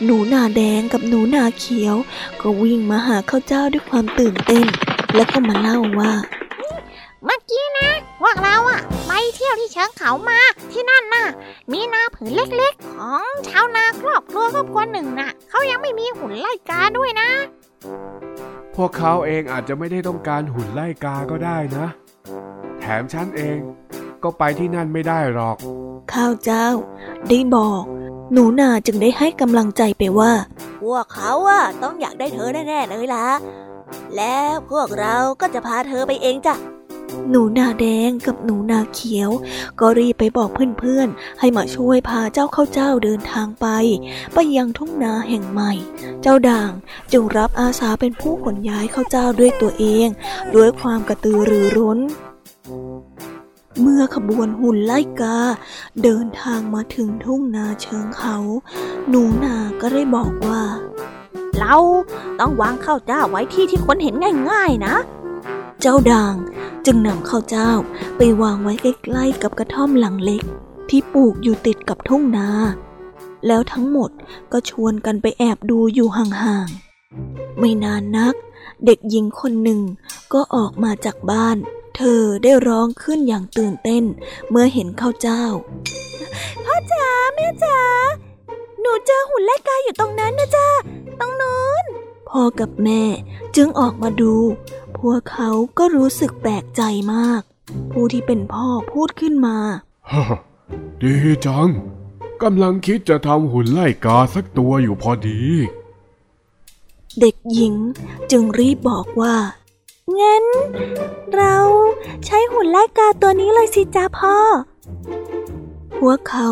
[0.04, 1.96] หนูนาแดงกับหนูนาเขียว
[2.42, 4.66] ก็วิ่งมาหาข้าวเจ้าด้วยความตื่นเต้น
[5.16, 6.12] แล้วก็มาเล่าว่า
[7.26, 10.40] เมื่อกี้นะพวกเราอะไปเที่ยวที่เชิงเขามา
[10.72, 11.28] ที่นั่นน่ะ
[11.72, 17.30] มีนาผืนเล็กๆ ของชาวนาครอบครัวครอบครัวหนึ่งน่ะเขายังไม่มีหุ่นไล่กาด้วยนะ
[18.76, 21.86] พวกเขาเองอาจจะไม่ได้ต้องการหุ่นไล่กาก็ได้นะ
[22.80, 23.58] แถมฉันเอง
[24.24, 25.58] ก็ไปที่นั่นไม่ได้หรอก
[26.14, 26.68] ข้าวเจ้า
[27.30, 27.84] ได้บอก
[28.34, 30.32] หนูนาจึงได้ให้กำลังใจไปว่า
[30.82, 33.28] พวกเขาอะต้องอยากได้เธอแน่ๆเลยล่ะ
[34.18, 36.56] แล้วพวกเราก็จะพาเธอไปเองจ้ะ
[37.30, 39.30] หนูนาแดงกับหนูนาเขียว
[39.80, 43.68] ก็รีบไปบอกเพื่อนๆ ให้มาช่วยพาเจ้าเข้าเจ้าเดินทางไป
[44.34, 45.74] ไปยังทุ่งนาแห่งใหม่
[46.22, 46.72] เจ้าด่าง
[47.12, 50.08] จึงรับอาสาเป็นผู้ขนย้ายเข้าเจ้าด้วยตัวเอง
[50.56, 52.00] ด้วยความกระตือรือร้น
[53.82, 55.38] เมื่อขบวนหุ่นไล่กา
[56.04, 58.38] เดินทางมาถึงทุ่งนาเชิงเขา
[59.10, 60.62] หนูนาก็ได้บอกว่า
[61.58, 61.78] เรา
[62.40, 64.16] ต้องวางข้าวเจ้าไว้ที่ที่คนเห็น
[64.52, 64.96] ง่ายๆนะ
[65.82, 66.36] เจ้าด่าง
[66.86, 67.72] จึงนำข้าวเจ้า
[68.18, 70.44] ไปวางไว้ใกล้ๆกับกระท่อมหลังเล็ก
[70.90, 72.50] ที่ปลูกอยู่ติดกับทุ่งนา
[73.48, 74.12] แล้วทั้งหมด
[74.52, 78.36] ก็ชวนกันไปแอบดูอยู่ห่างๆ ไม่นานนัก
[78.86, 79.82] เด็กหญิงคนหนึ่ง
[80.34, 81.58] ก็ออกมาจากบ้าน
[81.96, 84.04] เธอได้ร้องขึ้นอย่างตื่นเต้น
[84.50, 85.44] เมื่อเห็นข้าวเจ้า
[86.66, 87.78] พ่อจ๋าแม่จ๋า
[88.82, 90.68] หนูเจอหุ่นไล่กาอยู่ตรงนั้นนะจ๊ะ
[91.20, 91.86] ตรงนู้น
[92.30, 93.04] พ่อกับแม่
[93.56, 94.36] จึงออกมาดู
[94.98, 96.82] พวกเขาก็รู้สึกแปลกใจ
[97.14, 97.42] มาก
[97.92, 99.58] ผู้ที่เป็นพ่อพูดขึ้นมา
[100.12, 100.14] ฮ
[101.02, 101.14] ดี
[101.46, 101.70] จัง
[102.44, 105.42] กำลังคิดจะทำหุ่นไล่กาสักตัวอยู่พอดี
[107.20, 107.76] เด็กหญิง
[108.32, 109.36] จึงรีบบอกว่า
[110.20, 110.46] งั้น
[111.36, 111.56] เรา
[112.26, 114.36] ใช้หุ่นไล่กาตัวนี้เลยสิจ้าพ่อ
[115.98, 116.50] พวกเขา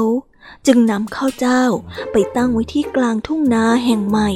[0.68, 1.64] จึงนำข้าวเจ้า
[2.12, 4.30] ไปตั้งไว้ที่กลางทุ่งนาแห่งใหม่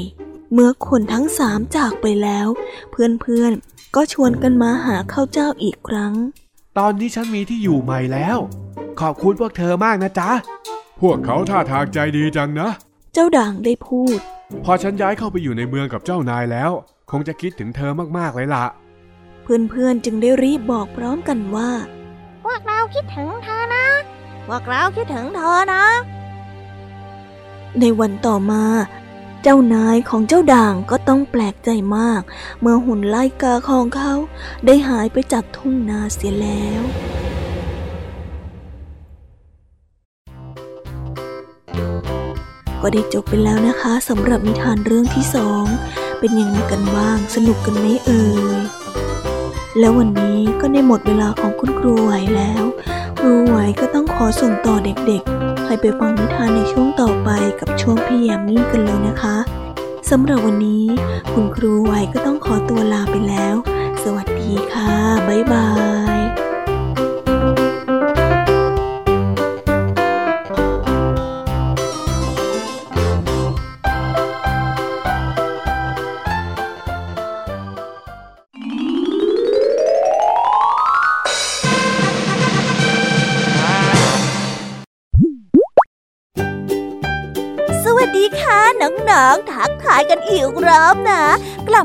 [0.53, 2.47] เมื่อคนทั้งสามจากไปแล้ว
[2.91, 3.53] เพื่อน
[3.95, 6.13] ก็ชวนกันมาหาข้าวเจ้าอีกครั้ง
[6.77, 8.37] ตอนนี้ฉันมีที่อยู่ใหม่แล้ว
[8.99, 10.31] ขอบคุณพวกเธอมากนะจ๊ะ
[11.01, 12.69] พวกเขาท่าทางใจดีจังนะ
[13.13, 14.19] เจ้าด่างได้พูด
[14.63, 16.71] พอฉันย้ายเข้าไปอยู่ในเมืองกับเจ้านายแล้ว
[17.11, 18.65] คงจะคิดถึงเธอมากๆเลยล่ะ
[19.43, 21.71] เพื่อนๆจึงได้รีบบอกพร้อมกันว่า
[22.43, 23.85] พวกเราคิดถึงเธอนะ
[24.47, 25.85] พวกเราคิดถึงเธอนะ
[27.79, 28.63] ในวันต่อมา
[29.43, 32.21] เจ้านายของเจ้าด่างก็ต้องแปลกใจมาก
[32.61, 34.13] เมื่อหุ่นไล่กาของเขา
[34.65, 36.81] ได้หายไปจากทุ่งนาเสียแล้ว
[42.81, 45.65] ก็ได้จบไปแล้วนะคะสำหรับนิทานเรื่องที่สอง
[46.19, 48.23] เป็นยังไงกันบ้าง สนุกกันไหมเอ่
[48.57, 48.61] ย
[49.79, 52.63] แล้ววันนี้ก็ได้หมดเวลาของคุณครูไหวแล้ว
[53.23, 59.37] รูไหวก็ต้องขอส่งต่อเด็กๆ ให้ไปฟังนิทานในช่วงต่อไปกับช่วงพี่ยามีกันเลยนะคะ
[60.09, 60.85] สำหรับวันนี้
[61.33, 63.55] คุณครูไว้ก็ต้องขอตัวลาไปแล้ว
[64.03, 64.91] สวัสดีค่ะ
[65.27, 65.69] บ๊ายบา
[66.19, 66.22] ย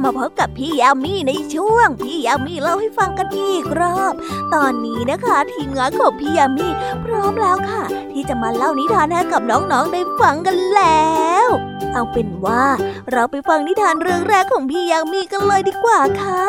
[0.08, 4.14] มาพบกับพี่ยามีในช่วง พี่ยามีเล่าให้ฟังกันอีกรอบ
[4.54, 6.68] ตอนนี้นะคะทีมงานของพี่ยามี
[7.04, 11.48] พร้อมแล้วค่ะ ที่จะมาเล่านิทานให้กับน้องๆได้ฟังกันแล้ว
[11.92, 12.64] เอาเป็นว่า
[13.12, 16.42] เราไปฟังนิทานเรื่องแรกของพี่ยามีกันเลยดีกว่าค่ะ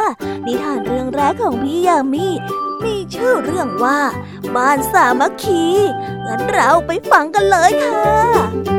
[0.47, 2.27] นิทานเรื่องแรกของพี่ยามี
[2.83, 3.99] มีชื่อเรื่องว่า
[4.55, 5.63] บ้านสามัคคี
[6.25, 8.78] งั้นเราไปฟังกันเลยค่ะ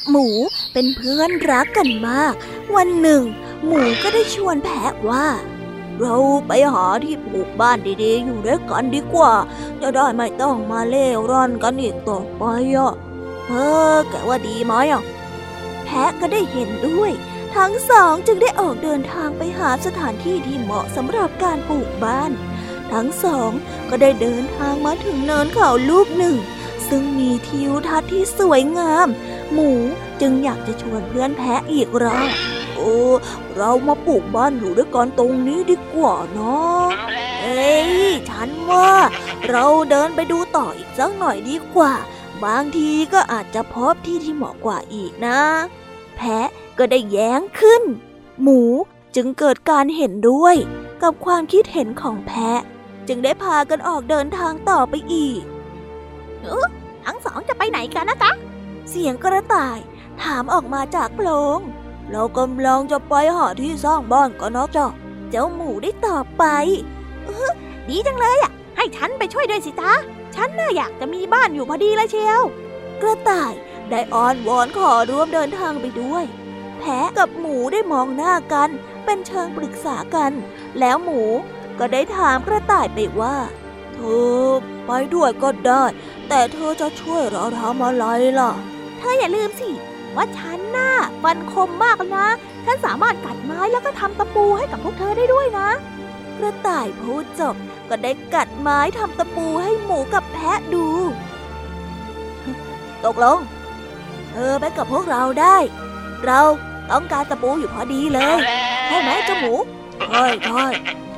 [0.00, 0.28] กับหมู
[0.72, 2.34] เป็นเพื่อนรักกันมาก
[2.76, 3.22] วันหนึ่ง
[3.66, 5.26] หมูก็ได้ชวนแพะว่า
[6.00, 9.32] เราไปหาที่ปลูกบ้านดีๆ อยู่ด้วยกันดีกว่า
[9.80, 12.42] จะได้ไม่ต้องมาเล่ร่อนกันอีกต่อไป
[12.76, 12.94] อะ
[13.46, 13.52] เอ
[13.94, 15.02] อแกว่าดีไหมอะ
[15.84, 17.12] แพะก็ได้เห็นด้วย
[17.56, 22.30] ทั้งสองจึงได้ออกเดินทางไปหาสถานที่ที่เหมาะสำหรับการปลูกบ้าน
[22.92, 23.50] ทั้งสอง
[23.90, 26.36] ก็ได้เดินทางมาถึงเนินเขาลูกหนึ่ง
[26.90, 29.08] ซึ่งมีทิวทัศน์ที่สวยงาม
[29.52, 29.70] หมู
[30.20, 32.30] จึงอยากจะชวนเพื่อนแพะอีกรอบ
[32.76, 32.94] โอ้
[33.56, 36.84] เรามาปลูกบ้านอยู่ด้วยกันตรงนี้ดีกว่าเนาะ
[37.42, 37.92] เอ้ย
[38.30, 38.90] ฉันว่า
[39.48, 41.94] เราเดินไปดูต่ออีกสักหน่อยดีกว่า
[42.44, 45.40] บางทีก็อาจจะพบที่ที่เหมาะกว่าอีกนะ
[46.16, 46.48] แพะ
[46.78, 47.82] ก็ได้แย้งขึ้น
[48.42, 48.60] หมู
[49.16, 50.56] จึงเกิดการเห็นด้วย
[51.02, 52.60] กับความคิดเห็นของแพะ
[53.08, 55.42] จึงได้พากันออกเดินทางต่อไปอีก
[57.10, 58.30] ทั้งสองจะไปไหนกันนะจ๊ะ
[58.88, 59.78] เสียงกระต่าย
[60.22, 61.60] ถามออกมาจากโพรง
[62.10, 64.86] เรากำลังจะไปหาที่สร้างบ้านกันนะจ๊ะ
[65.30, 66.44] เจ้าหมูได้ตอบไป
[67.88, 69.92] ดีจังเลยอะ ให้ฉันไปช่วยด้วยสิจ๊ะ
[70.34, 72.42] ฉันน่ะอยากจะมีบ้านอยู่พอดีเลยเชียว
[73.02, 73.52] กระต่าย
[73.90, 76.24] ได้อ้อนวอนขอร่วมเดินทางไปด้วย
[76.78, 78.70] แพะกับหมูได้มองหน้ากัน
[79.04, 80.32] เป็นเชิงปรึกษากัน
[80.80, 81.22] แล้วหมู
[81.78, 83.36] ก็ได้ถามกระต่ายไปว่า
[83.94, 83.98] เธ
[84.42, 84.44] อ
[84.86, 85.84] ไปด้วยก็ได้
[86.30, 88.06] แต่เธอจะช่วยเราทำอะไร
[88.40, 88.52] ล่ะ
[88.98, 89.70] เธออย่าลืมสิ
[90.16, 90.90] ว่าฉันน่ะ
[91.22, 92.28] ฟันคมมากเลยนะ
[92.64, 95.68] ฉันสามารถกัดไม้แล้วก็ทำตะปูให้กับพวกเธอได้ด้วยนะ
[96.38, 97.54] กระต่ายพูดจบ
[97.88, 100.86] ก็ได้กัดไม้ทำตะปูให้หมูกับแพะดู
[103.04, 103.38] ตกลง
[104.30, 105.56] เธอไปกับพวกเราได้
[106.26, 106.40] เรา
[106.90, 108.36] ต้องการตะปูอยู่พอดีเลย
[108.86, 109.54] ใช่ไหมเจ้าหมู
[110.08, 110.64] ใช่ใช่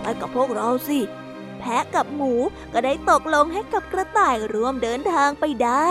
[0.00, 0.98] ไปกับพวกเราสิ
[1.62, 2.32] แพะกับหมู
[2.72, 5.86] ก็ได้ตกลงให้กับกระต่ายร่วมเดินทางไปได้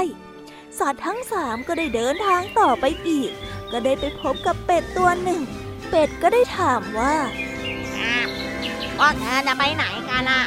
[0.80, 3.32] สัตว์ทั้งสามก็ได้เดินทางต่อไปอีก
[3.72, 5.42] ก็ได้ไปพบกับเป็ดตัวหนึ่ง
[5.90, 7.16] เป็ดก็ได้ถามว่า
[9.00, 10.44] ว่าเธอจะไปไหนกันอะ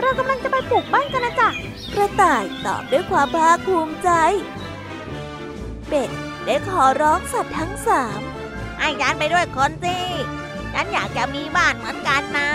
[0.00, 1.48] เรากำลังจะไปปลูกบ้านกันนะจ๊ะ
[1.94, 4.10] กระต่ายตอบด้วยความภาคภูมิใจ
[5.88, 6.10] เป็ด
[6.46, 8.20] ได้ขอร้องสัตว์ทั้งสาม
[8.78, 9.98] ให้ฉันไปด้วยคนสิ
[10.74, 12.50] ฉันอยากจะมีบ้านเหมือนกันนะ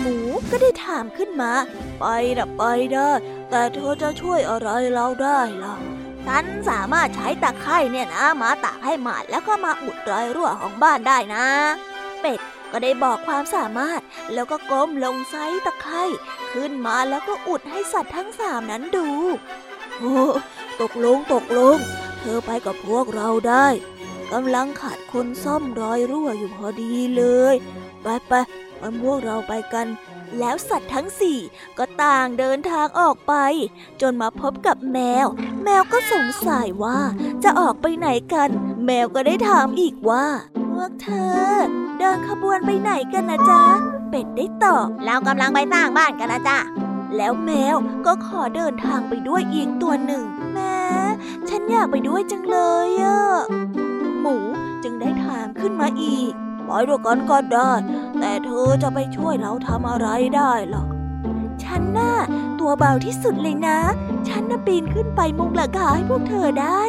[0.00, 0.16] หมู
[0.50, 1.52] ก็ได้ถามขึ้นมา
[2.00, 2.04] ไป
[2.38, 2.62] นะไป
[2.94, 3.10] ได้
[3.50, 5.74] แต่เธอจะช่วยอะไรเราได้ล่ะ
[6.26, 11.46] ฉันสามารถใช้ตะไคร่เนี่ยนะมาตากให้หมาดแล้วก็มาอุดรอยรั่วของบ้านได้นะ
[12.20, 12.40] เป็ด
[12.72, 14.00] ก็ได้บอกความสามารถ
[14.34, 16.04] แล้วก็ก้มลงไซตะไคร่
[16.52, 19.08] ขึ้นมาแล้วก็อุดให้สัตว์ทั้งสามนั้นดู
[19.98, 20.16] โอ้
[20.80, 21.76] ตกลงตกลง
[22.20, 23.66] เธอไปกับพวกเราได้
[24.32, 27.54] กำลังขาดคนซ่อมรอยรั่วอยู่พอดีเลย
[28.02, 28.32] ไปไป
[28.86, 29.86] มันพวกเราไปกัน
[30.38, 31.38] แล้วสัตว์ทั้งสี่
[31.78, 33.34] ก็ต่างเดินทางออกไป
[34.00, 35.26] จนมาพบกับแมว
[35.64, 36.98] แมวก็สงสัยว่า
[37.44, 38.50] จะออกไปไหนกัน
[38.86, 40.26] แมวก็ได้ถามอีกว่า
[40.70, 41.10] พวกเธ
[41.42, 41.46] อ
[41.98, 43.62] เดินขบวนไปไหนกันนะจ๊ะ
[44.10, 46.58] เป็ดได้ตอบเรากำลังไปสร้างบ้านกันนะจ๊ะ
[47.16, 50.78] แล้วแมวก็ขอเดินทางไปด้วยอีกตัวหนึ่ง แม่
[51.48, 53.20] ฉันอยากไปด้วยจังเลยอะ
[54.20, 54.36] หมู
[54.82, 56.34] จึงได้ถามขึ้นมาอีก
[56.66, 57.72] ไปด้วยกันก็ได้
[58.20, 60.84] แต่เธอจะไปช่วยเราทำอะไรได้ล่ะ
[61.62, 62.12] ฉันน่ะ
[62.60, 63.78] ตัวเบาที่สุดเลยนะ
[64.28, 66.82] ฉันน่ะปีนขึ้นไปมุงหลังคาให้พวกเธอได้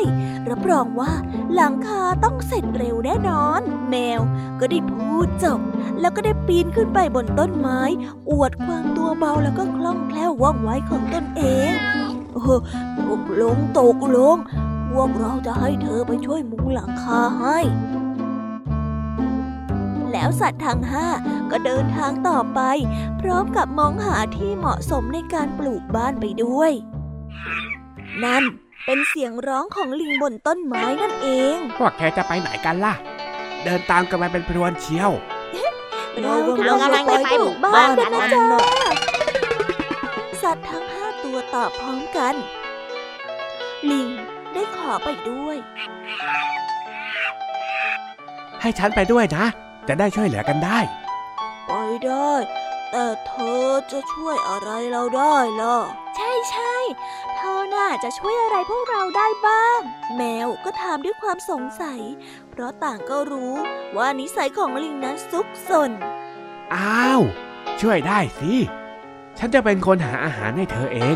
[0.49, 1.11] รับรองว่า
[1.55, 4.21] หลังคาต้องเสร็จเร็วแน่นอน แมว
[4.59, 5.59] ก็ได้พูดจบ
[5.99, 7.81] แล้วก็ได้ปีนขึ้นไปบนต้นไม้
[8.29, 11.73] อวดความตัวเบาแล้วก็คล่องแคล่วว่องไวของตนเอง
[12.33, 12.59] เออ
[13.07, 14.37] ตกลงตกลง
[14.91, 17.59] พวกเราจะให้เธอไปช่วยมุงหลังคาให้
[20.13, 21.07] แล้วสัตว์ทั้งห้า
[21.51, 22.61] ก็เดินทางต่อไป
[23.21, 26.71] พร้อมกับมองหาที่เหมาะสมในการปลูกบ้านไปด้วย
[28.23, 28.43] นั่น
[28.85, 32.93] เป็นเสียงร้องของลิงบนต้นไม้นั่นเอง พวกแกจะไปไหนกันล่ะ
[33.63, 35.11] เดินตามกันมาเป็นพรวนเชียว
[36.21, 38.43] เรากำลังจะไปปลูกบ้านกันนะจ๊ะ
[40.41, 42.35] สัตว์ทั้งห้าตัวตอบพร้อมกัน
[43.91, 44.07] ลิง
[44.53, 45.57] ได้ขอไปด้วย
[48.61, 49.45] ให้ฉันไปด้วยนะ
[49.87, 50.79] จะได้ช่วยเหลือกันได้
[51.67, 51.71] ไป
[52.05, 52.33] ได้
[52.91, 55.77] แต่เธอจะช่วยอะไรเราได้ล่ะ
[56.15, 56.75] ใช่ใช่
[57.35, 59.79] เธอน่าจะช่วยอะไรพวกเราได้บ้าง
[60.15, 62.01] แมวก็ถามด้วยความสงสัย
[62.49, 63.55] เพราะต่างก็รู้
[63.97, 65.91] ว่านิสัยของลิงนั้นซุกซน
[66.75, 67.21] อ้าว
[67.81, 68.53] ช่วยได้สิ
[69.37, 71.15] ฉันจะเป็นคนหาอาหารให้เธอเอง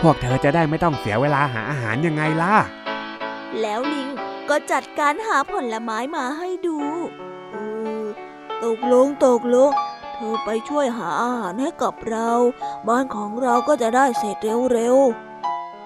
[0.00, 2.56] พพวกเธอจะได้ไม่ต้องเสียเวลาหาอาหารยังไงล่ะ
[3.60, 4.08] แล้วลิง
[4.50, 7.37] ก็จัดการหาผลไม้มาให้ดูเออ
[8.64, 9.70] ตกลงตกลง
[10.14, 12.30] เธอไปช่วยหาอาหารให้กับเรา
[12.88, 14.36] บ้านของเราก็จะได้เสร็จ
[14.72, 14.96] เร็ว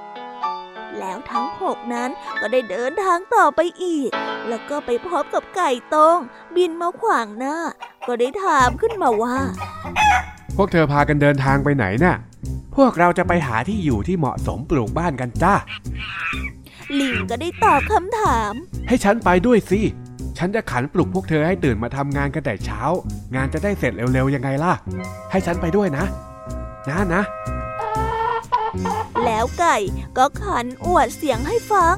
[0.05, 4.11] ๆ แล้วทั้งหกนั้นก็ได้เดินทางต่อไปอีก
[4.49, 6.19] แล้วก็ไปพบกับไก่ตง
[6.57, 7.57] บินมาขวางหน้า
[8.07, 9.39] ก็ได้ถามขึ้นมาว่า
[10.57, 12.17] พวกเธอพากันเดินทางไปไหนน่ะ
[12.77, 15.55] พวกเราจะไปหาที่อยู่ที่เหมาะสมปลูกบ้านกันจ้า
[16.99, 18.53] ลิงก็ได้ตอบคำถาม
[18.89, 19.81] ให้ฉันไปด้วยสิ
[20.39, 22.83] ฉันจะขันปลุกพวกเธอให้ตื่นมาทำงานกันแต่เช้า
[23.35, 24.73] งานจะได้เสร็จเร็วๆยังไงล่ะ
[25.31, 26.05] ให้ฉันไปด้วยนะ
[26.89, 27.23] นะนะ
[29.25, 29.77] แล้วไก่
[30.19, 31.97] ก็ขันอวดเสียงให้ฟัง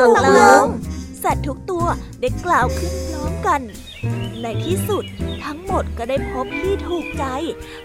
[0.00, 0.66] ตกลง
[1.24, 1.86] สัตว์ทุกตัว
[2.20, 3.60] ได้กล่าวขึ้นพร้อมกัน
[4.42, 5.04] ในที่สุด
[5.44, 7.24] ทั้งหมดก็ได้พบที่ถูกใจ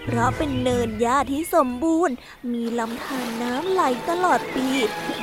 [0.03, 2.15] เพราะเป็นเนินหญ้าที่สมบูรณ์
[2.53, 4.67] มีลำธารน้ำไหลตลอดปี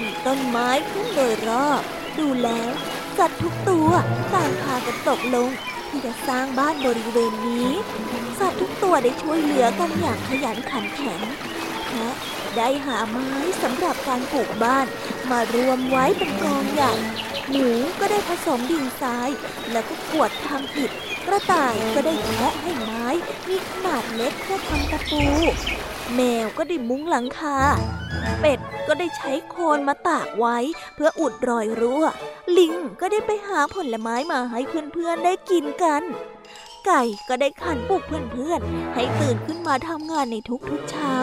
[0.00, 1.80] มีต้นไม้ขึ้นโดยรอบ
[2.18, 2.70] ดูแล้ว
[3.18, 3.88] สัตว์ทุกตัว
[4.34, 5.50] ต่างพากันตกลง
[5.88, 7.68] ที่จะสร้างบ้านบริเวณนี้
[8.38, 11.20] สัตว์ทุกตัวได้ช่วยเหลือกันอย่างขยันขันแข็ง
[11.96, 12.10] และ
[12.58, 13.30] ได้หาไม้
[13.62, 14.86] สำหรับการปลูกบ้าน
[15.30, 16.94] มารวมไว้เป็นกองใหญ่
[17.50, 19.30] หมูก็ได้ผสมดินทราย
[19.72, 20.90] แล้วก็กวดทำอิฐ
[21.26, 23.06] กระต่ายก็ได้แทะให้ไม้
[23.48, 25.24] มีขนาดเล็กเพื่อทำตะปู
[26.14, 27.58] แมวก็ได้มุ้งหลังคา
[28.40, 30.58] เป็ดก็ได้ใช้โคนมาตากไว้
[30.94, 32.04] เพื่ออุดรอยรั่ว
[32.58, 34.60] ลิงก็ได้ไปหาผลไม้มาให้
[34.92, 36.02] เพื่อนๆได้กินกัน
[36.86, 40.36] ไก่ก็ได้ขันปลุกเพื่อนๆ ให้ตื่นขึ้นมาทำงานใน
[40.68, 41.14] ทุกๆเช้า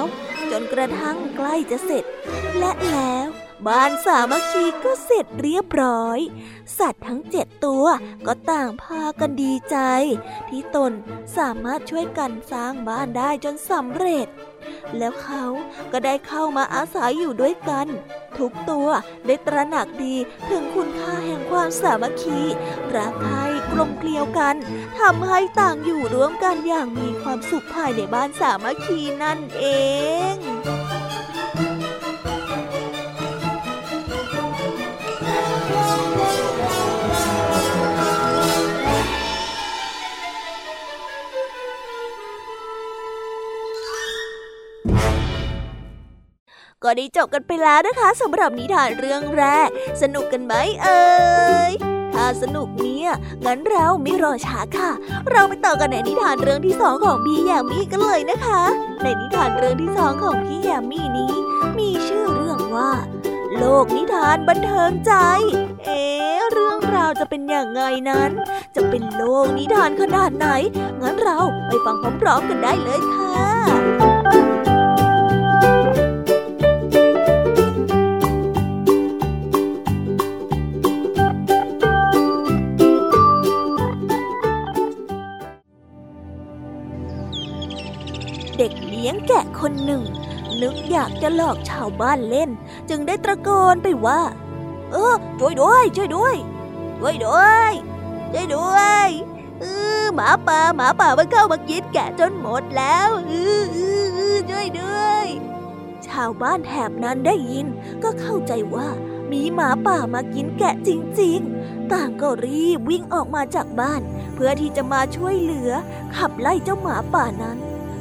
[0.52, 2.04] จนกระทั่งใกล้จะเสร็จ
[2.58, 3.28] และแล้ว
[3.67, 6.19] บ้านสามัคคีก็เสร็จเรียบร้อย
[6.80, 7.86] สัตว์ทั้งเจ็ดตัว
[8.26, 9.78] ก็ต่างพากันดีใจ
[10.50, 10.91] ที่ตน
[11.38, 14.28] สามารถช่วยกันสร้างบ้านได้จนสำเร็จ
[14.97, 15.43] แล้วเขา
[15.91, 17.88] ก็ได้เข้ามาอาศัยอยู่ด้วยกัน
[18.38, 18.89] ทุกตัว
[19.26, 20.15] ได้ตระหนักดี
[20.50, 22.41] ถึงคุณค่าแห่งความสามัคคี
[22.95, 24.56] รักใคร่กลมเกลียวกัน
[25.00, 29.65] ทำให้ต่างอยู่ร่วมกันอย่างมีความสุขภายในบ้านสามัคคีนั่นเอ
[30.34, 30.36] ง
[46.84, 49.69] ก็ได้จบกันไปแล้วนะคะสำหรับนิทานเรื่องแรก
[50.02, 51.04] สนุกกันไหมเอ่
[51.69, 51.71] ย
[52.13, 53.10] ถ้าสนุกเนี่ย
[53.45, 54.91] งั้นเราไม่รอช้าค่ะ
[55.32, 58.62] เราไปต่อกันในนิทานเรื่องที่สองของพี่แยามีกันเลยนะคะ
[59.04, 61.34] ในนิทานเรื่องที่สองของพี่แยามีนี้
[61.78, 62.91] มีชื่อเรื่องว่า
[63.58, 65.14] โลกนิทานบันเทิงใจ
[65.86, 66.04] เอ๊
[66.52, 68.32] เรื่องราวจะเป็นอย่างไงนั้น
[68.76, 70.48] จะเป็นโลกนิทานขนาดไหน
[71.02, 73.36] งั้นเราไปฟังพร้อมๆกันได้เลยค่ะ
[88.58, 90.04] เด็กเลี้ยงแกะคนหนึ่ง
[90.62, 92.50] นึกอยากจะหลอกชาวบ้านเล่น
[92.89, 94.21] จึงได้ตะโกนไปว่า
[94.91, 96.36] เออช่วยด้วย ช่วยด้วย
[97.00, 97.74] ช่วยด้วย
[98.34, 99.10] ช่วยด้วย
[99.60, 99.63] เอ
[100.02, 105.26] อหมาป่าหมาป่ามันเข้ามากินแกะจนหมดแล้วเออเออเออช่วยด้วย
[106.08, 107.67] ชาวบ้านแถบนั้นได้ยิน
[108.04, 108.88] ก็เข้าใจว่า
[109.32, 110.89] มีหมาป่ามากินแกะจ
[111.21, 114.02] ริง ๆ ต่างก็รีบวิ่งออกมาจากบ้าน
[114.34, 115.71] เพื่อที่จะมาช่วยเหลือ
[116.15, 117.58] ขับไล่เจ้าหมาป่านั้น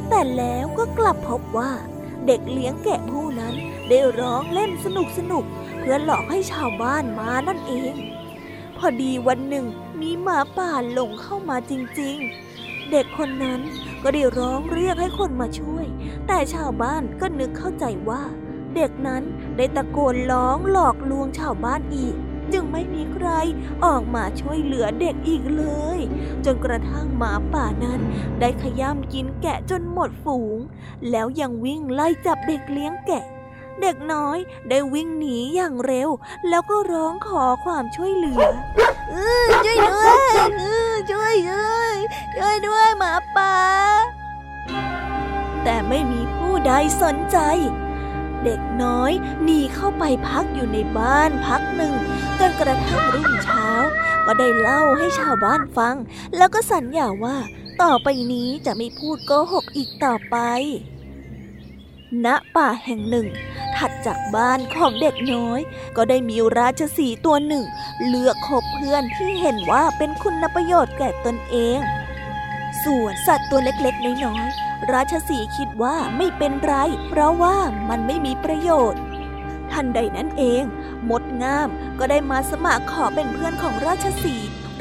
[0.08, 1.72] แต่แล้วก็กลับพบว่า
[2.26, 3.54] เด็กเลี้ยงแกะผู้นั้น
[3.88, 5.44] ได้ร้องเล่นสนุกสนุก
[5.78, 7.94] เพื่อหลอกให้ชาวบ้านมานั่นเอง
[8.78, 9.66] พอดีวันหนึ่ง
[10.00, 12.16] มีหมาป่าหลงเข้ามาจริง
[12.54, 13.60] ๆ เด็กคนนั้น
[14.02, 15.86] ก็ได้ร้องเรียกให้คนมาช่วย
[16.26, 18.22] แต่ชาวบ้านก็นึกเข้าใจว่า
[18.74, 19.22] เด็กนั้น
[19.56, 22.16] ได้ตะโกนร้องหลอกลวงชาวบ้านอีก
[22.52, 23.28] จึงไม่มีใคร
[23.84, 25.64] ออกมาช่วยเหลือเด็กอีกเล
[25.96, 25.98] ย
[26.44, 28.00] จนกระทั่งหมาป่านั้น
[28.40, 30.58] ได้ขย้ำกินแกะจนหมดฝูง
[31.10, 33.24] แล้วยังวิ่งไล่จับเด็กเลี้ยงแกะ
[33.80, 34.38] เด็กน้อย
[34.68, 36.10] ได้วิ่งหนีอย่างเร็ว
[36.48, 38.42] แล้วก็ร้องขอความช่วยเหลือ
[39.12, 39.16] อ
[39.64, 40.36] ช่วยด้วย
[41.10, 41.94] ช่วยด้วย
[42.36, 43.54] ช่วยด้วยหมาป่า
[45.64, 46.72] แต่ไม่มีผู้ใด
[47.02, 47.38] สนใจ
[48.82, 49.12] น้อย
[49.44, 51.94] หนีเข้าไปพักอยู่ในบ้านพักหนึ่ง
[52.38, 53.68] จนกระทั่งรุ่งเช้า
[54.26, 55.96] ก็ได้เล่าให้ชาวบ้านฟัง
[56.36, 57.36] แล้วก็สัญญาว่า
[57.82, 60.36] ต่อไปนี้จะไม่พูดโกหกอีกต่อไป
[62.24, 62.26] ณ
[62.56, 63.26] ป่าแห่งหนึ่ง
[63.76, 65.60] ถัดจากบ้านของเด็กน้อย
[65.96, 67.64] ก็ได้มีราชสีตัวหนึ่ง
[68.06, 71.78] เลือกคบเพื่อนที่เห็นว่าเป็นคุณประโยชน์แก่ตนเอง
[72.84, 76.74] ส่วนสัตว์ตัวเล็กๆ น้อยๆ ราชสีคิดว่าไม่เป็นไร
[77.08, 77.56] เพราะว่า
[77.88, 79.00] มันไม่มีประโยชน์
[79.72, 80.62] ทันใดนั้นเอง
[81.10, 81.68] มดงาม
[81.98, 84.36] ก็ได้มาสมัครขอเป็นเพื่อนของราชสี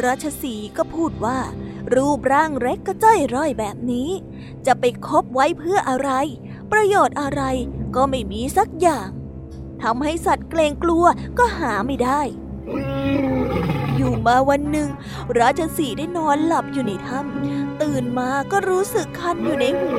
[0.05, 1.39] ราชสีก็พูดว่า
[1.95, 4.09] รูปร่างเล็กกระจ้อยร่อยแบบนี้
[4.65, 6.11] จะไปคบไว้เพื่ออะไร
[6.71, 7.41] ประโยชน์อะไร
[7.95, 9.09] ก็ไม่มีสักอย่าง
[9.83, 11.05] ทำให้สัตว์เกรงกลัว
[11.37, 12.21] ก็หาไม่ได้
[13.95, 14.89] อยู่มาวันหนึ่ง
[15.39, 19.91] ราชสีได้นอนหลับอยู่ในถ้ำ ตื่นมาก็รู้สึกคันอยู่ในหู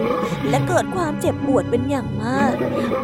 [0.48, 2.54] และเกิดความเจ็บปวดเป็นอย่างมาก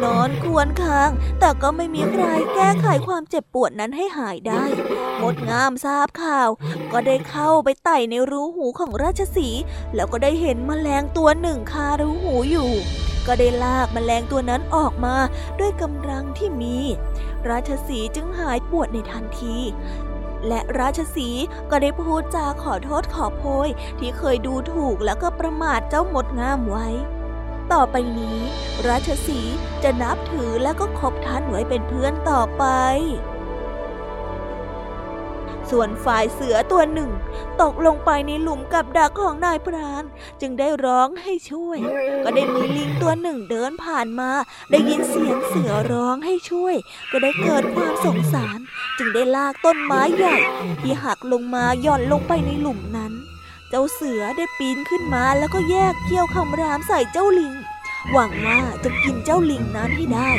[0.03, 1.09] นอนควรค้าง
[1.39, 2.25] แต่ก็ไม่มีใคร
[2.55, 4.63] แก้ไขความเจ็บปวดนั้นให้หายได้
[5.21, 6.49] มดงามทราบข่าว
[6.91, 9.49] ก็ได้เข้าไปไต่ในรูหูของราชสี
[9.95, 12.71] แล้วก็ได้เห็นมแมลงตัวหนึ่งคารูหูอยู่
[13.27, 15.15] ก็ได้ลากมแมลงตัวนั้นออกมา
[15.59, 16.77] ด้วยกำลังที่มี
[17.49, 19.57] ราชสีจึงหายปวดในทันที
[20.47, 21.29] และราชสี
[21.71, 23.69] ก็ได้พูดจาขอโทษขอโพย
[23.99, 26.87] ที่เคยดูถูกแล้วก็ประมาทเจ้าหมดงามไว้
[27.73, 28.39] ต่อไปนี้
[28.87, 29.39] ราชสี
[29.83, 32.65] จะนับถือและก็คบท่านไว้เป็นเพื่อนต่อไป
[35.71, 37.11] ส่วนฝ่ายเสือตัวหนึ่ง
[37.61, 40.03] ตกลงไปในหลุมกับดักของนายพราน
[40.41, 41.77] จึงได้ร้องให้ช่วย
[42.23, 44.31] ก็ได้มีลิงตัวหนึ่งเดินผ่านมา
[44.71, 46.75] ได้ยินเสียงเสือร้องให้ช่วย
[47.11, 48.59] ก็ได้เกิดความสงสาร
[48.97, 50.37] จึงได้ลากต้นไม้ใหญ่
[50.81, 53.13] ที่หักลงมาหย่อนลงไปในหลุมนั้น
[53.69, 57.53] เจ้าเสือได้ปีนขึ้นมาแล้วก็แยกเกี้ยวคำรามใส่เจ้าลิง
[58.13, 60.31] หวังว่าจะกินเจ้าลิงนั้นให้ได้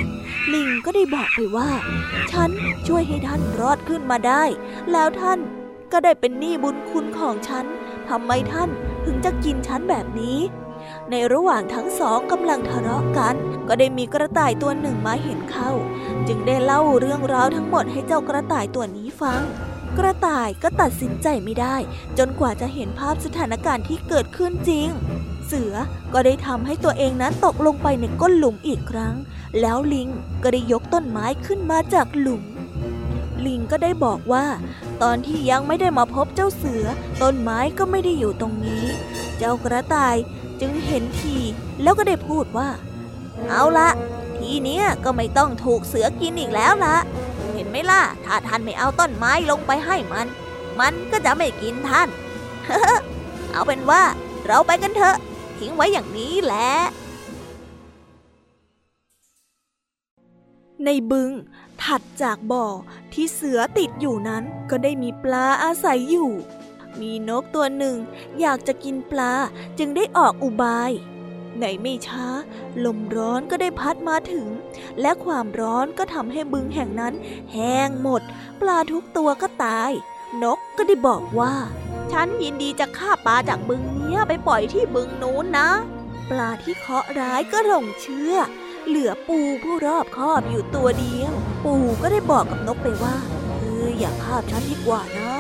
[0.55, 1.71] ลิงก็ได้บอกไปว่า
[2.33, 2.51] ฉัน
[2.87, 4.43] ช่วยให้ท่านรอดขึ้นมาได้
[4.93, 5.39] แล้วท่าน
[5.93, 7.65] ก็ได้เป็นหนี้บุญคุณของฉัน
[8.09, 8.69] ทำไมท่าน
[9.05, 10.39] ถึงจะกินฉันแบบนี้
[11.11, 13.35] ในระหว่างทั้งสองกำลังทะเลาะกัน
[13.69, 15.71] ก็ได้มีกระต่ายตัวหนึ่งมาเห็นเข้า
[16.29, 19.43] จึงได้เล่าเรื่องราวทั้งหมดให้เจ้ากระต่ายตัวนี้ฟัง
[19.99, 21.77] กระต่ายก็ตัดสินใจไม่ได้
[22.19, 24.89] จนกว่าจะเห็นภาพสถานการณ์ที่เกิดขึ้นจริง
[25.49, 25.75] เสือ
[26.13, 29.15] ก็ได้ทำให้ตัวเองนั้นตกลงไปในก้นหลุมอีกครั้ง
[29.61, 30.09] แล้วลิง
[30.43, 32.43] ก็ได้ยกต้นไม้ขึ้นมาจากหลุม
[33.47, 34.47] ลิงก็ได้บอกว่า
[35.03, 36.85] ตอนที่ยังไม่ได้มาพบเจ้าเสือ
[37.23, 38.85] ต้นไม้ก็ไม่ได้อยู่ตรงนี้
[39.39, 40.17] เจ้ากระต่าย
[40.61, 41.37] จึงเห็นที
[41.83, 42.69] แล้วก็ได้พูดว่า
[43.49, 43.91] เอาละ
[44.39, 46.97] ทีนี้ก็ไม่ต้องถูกเสือกินอีกแล้วละ
[47.55, 50.27] เห็นไหมล่ะถ้าท่านไม่เอาต้นไม้ลงไปให้มัน
[50.81, 52.09] มันก็จะไม่กินท่าน
[53.53, 54.03] เอาเป็นว่า
[54.47, 55.17] เราไปกันเถอะ
[55.59, 56.71] ทิ้งไว้อย่างนี้แหละ
[60.85, 61.31] ในบึง
[61.83, 62.67] ถัดจากบ่อ
[63.13, 66.31] ที่เสือติดอยู่นั้น ก็ได้มีปลาอาศัยอยู่
[67.01, 67.97] มีนกตัวหนึ่ง
[68.41, 69.33] อยากจะกินปลา
[69.79, 70.91] จึงได้ออกอุบาย
[71.61, 72.27] ในไม่ช้า
[72.85, 74.49] ลมร้อนก็ได้พัดมาถึง
[75.01, 77.15] และความร้อนก็ทำให้บึงแห่งนั้น
[77.53, 78.23] แห้งหมด
[78.61, 79.91] ปลาทุกตัวก็ตาย
[80.43, 81.55] นกก็ได้บอกว่า
[82.13, 85.71] ฉันยินดีจะฆ่าปลาจากบึงนี้ไปปล่อยที่บึงนู้นนะ
[86.31, 88.35] ปลาที่เคาะร้ายก็หลงเชื่อ
[88.87, 91.33] เหลือปูผู้รอบคอบอยู่ตัวเดียว
[91.65, 93.17] ปูก็ได้บอกกับนกไปว่า
[93.59, 95.33] เอออย่าฆ่าฉันดีกว่านะ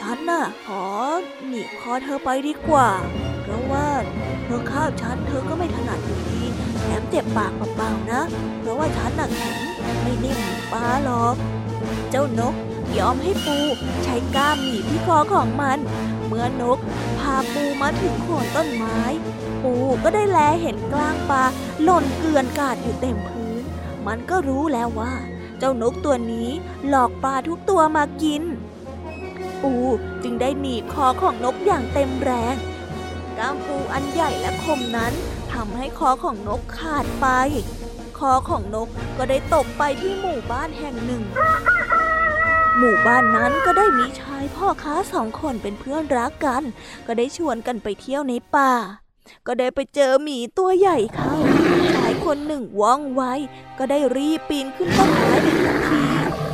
[0.00, 0.84] ฉันน่ะขอ
[1.46, 2.88] หนีคอเธอไปดีกว่า
[3.42, 3.86] เพราะว่า
[4.44, 6.40] เธอฆ่าฉันเธอก็ไม่ถนัดอยู่ดี
[6.80, 8.20] แถมเจ็บปากเปล่าๆนะ
[8.60, 9.54] เพราะว่าฉันน่ะแข็ง
[10.02, 10.38] ไม่นิ่ม
[10.72, 11.34] ปลาหรอก
[12.10, 12.54] เจ้านก
[12.98, 13.58] ยอมให้ปู
[14.04, 15.78] ใช้ก้ามหนีบที่คอของมัน
[16.26, 16.78] เมื่อนก
[17.18, 18.98] พาปูมาถึงโคนต้นไม้
[19.62, 21.44] ปูก็ได้แลเห็นกลางปลา
[21.82, 23.62] หล่นเกลื่อนกาดอยู่เต็มพื้น
[24.06, 25.14] มันก็รู้แล้วว่า
[25.58, 26.48] เจ้านกตัวนี้
[26.88, 28.42] หลอกปลาทุกตัวมากิน
[29.62, 29.74] ปู
[30.22, 32.56] จึงได้หนีบคอของนกอย่างเต็มแรง
[33.38, 35.12] ก้ามปูอันใหญ่และคมนั้น
[35.52, 37.26] ทำให้คอของนกขาดไป
[38.18, 41.22] คอของนกก็ได้ตกไปที่หมู่บ้านแห่งหนึ่ง
[42.78, 46.62] หมู่บ้านนั้นก็ได้มีชายพ่อค้าสองคนเป็นเพื่อนรักกัน
[47.06, 48.72] ก็ได้ชวนกันไปเที่ยวในป่า
[49.46, 51.34] ก็ได้ไปเจอหมีตัวใหญ่เข้า
[51.94, 53.22] ชายคนหนึ่งว่องไว
[53.78, 56.02] ก็ได้รีบปีนขึ้นต้นไม้ในทันที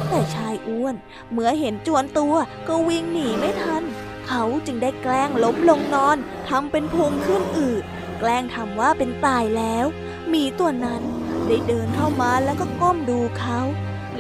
[0.09, 0.95] แต่ชายอ้วน
[1.33, 2.35] เมื่อเห็นจวนตัว
[2.68, 3.83] ก็วิ่งหนีไม่ทัน
[4.27, 6.16] เขาจึงได้แกล้งล้มลงนอน
[6.49, 7.83] ทำเป็นพุงขึ้นอืด
[8.21, 9.87] แกล้งทำว่าเป็นตายแล้ว
[10.29, 11.03] หมีตัวนั้น
[11.47, 13.59] ได้เดินเข้ามาแล้วก็ก้มดูเขา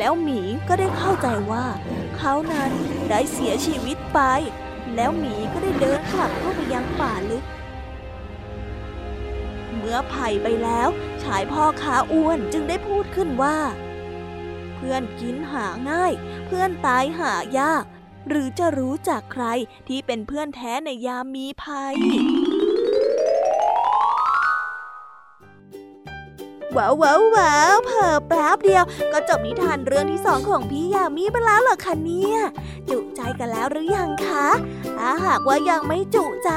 [0.00, 1.66] แล้วหมีก็ได้เข้าใจว่า
[2.16, 2.72] เขานั้น
[3.10, 4.20] ได้เสียชีวิตไป
[4.94, 7.44] แล้วหมีก็ได้เดินกลับเข้าไปยังป่าลึก
[9.76, 10.88] เมื่อไผ่ไปแล้ว
[11.22, 13.58] ชายพ่อขาอ้วนจึงได้พูดขึ้นว่า
[14.74, 16.12] เพื่อนกินหาง่าย
[16.46, 17.84] เพื่อนตายหายาก
[18.28, 19.44] หรือจะรู้จากใคร
[19.88, 21.96] ที่เป็นเพื่อนแท้ในยามมีภัย
[26.80, 32.38] ว้าวว้าวว้าวเพิ่แป๊บเดียว ก็จบนิทานเรื่องที่สองของพี่ยามีไปแล้วเหรอคะเนี่ย
[32.90, 34.48] จุใจกันแล้วหรือยังคะ
[34.98, 36.50] ถ้าหากว่ายังไม่จุใจ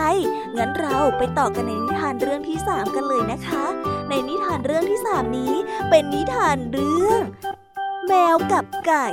[0.58, 3.66] งั้นเราไปต่อกันในนิทานเรื่องที่สามกันเลยนะคะ
[4.10, 5.54] ในนิทานเรื่องที่สามนี้
[5.90, 7.22] เป็นนิทานเรื่อง
[8.08, 9.08] แมวกับไก่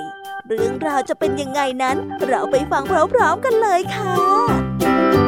[0.48, 1.96] เรื่องราวจะเป็นยังไงนั้น
[2.26, 5.19] เราไปฟังพร้อมๆกันเลยค่ะ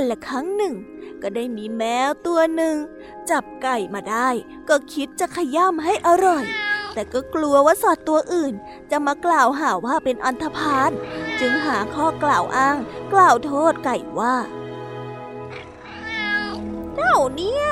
[0.00, 0.74] กันละครั้งหนึ่ง
[1.22, 2.76] ก็ได้มีแมวตัวหนึ่ง
[3.30, 4.28] จับไก่มาได้
[4.68, 6.44] ก็คิดจะขย้ำให้อร่อย
[6.94, 8.54] แต่ก็กลัวว่าสัตว์ตัวอื่น
[8.90, 10.90] จะมากล่าวหาว่าเป็นอันธพาล
[11.40, 12.76] จึงหาข้อกล่าวอ้าง
[13.12, 14.36] กล่าวโทษไก่ว่า
[16.94, 17.66] เจ้าเนี่ย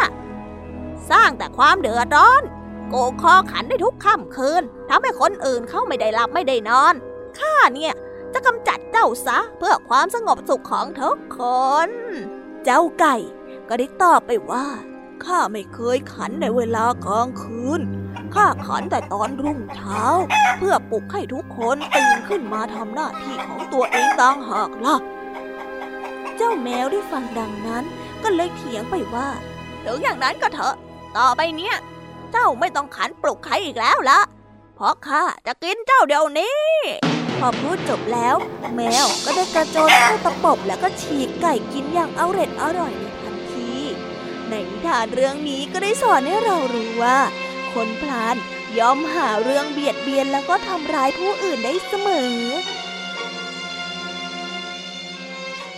[1.10, 2.42] สร้างแต่ความเดือดร้อน
[2.88, 6.94] โกงคอขันได้ทุกค่ำคืนทำให้คนอื่นเขาไม่ได้หลับไม่ได้นอน
[7.38, 7.94] ข้าเนี่ย
[8.38, 11.40] จะกำจัดเจ้าซะเพื่อความสงบสุขของทุกค
[11.86, 11.88] น
[12.64, 13.16] เจ้าไก่
[13.68, 14.66] ก็ได้ตอบไปว่า
[15.24, 17.80] ข้าไม่เคยขันในเวลากลางคืน
[18.34, 20.02] ข้าขันแต่ตอนรุ่งเช้า
[20.58, 24.96] เพื่อปลุกให้ทุกคนตื่นขึ้นมาทำหน้าที่ของตัวเองต่างหากล่ะ
[26.36, 27.84] เจ้าแมวได้ฟังดังนั้น
[28.22, 29.28] ก็เลยเถียงไปว่า
[29.84, 30.74] ถึงอย่างนั้นก็เถอะ
[31.16, 31.76] ต่อไปเนี้ย
[32.32, 34.18] เจ้าไม่ต้องขันปลุกใครอีกแล้วละ
[34.80, 36.58] เพราะข้าจะกินเจ้าเดี๋ยวนี้
[37.40, 38.36] พอพูดจบแล้ว
[38.74, 43.72] แมวก็ได้กระโจนเข้าตะปบแล้วก็ฉีกไก่กินอย่างอร่อยอร่อยในทันที
[44.48, 47.18] ในนิทานเรื่องนี้ก็ได้สอนให้เรารู้ว่า
[47.72, 48.36] คนพลาน
[48.78, 52.34] ย่อมหาเรื่องเบียดเบียนแล้วก็ทำร้ายผู้อื่นได้เสมอ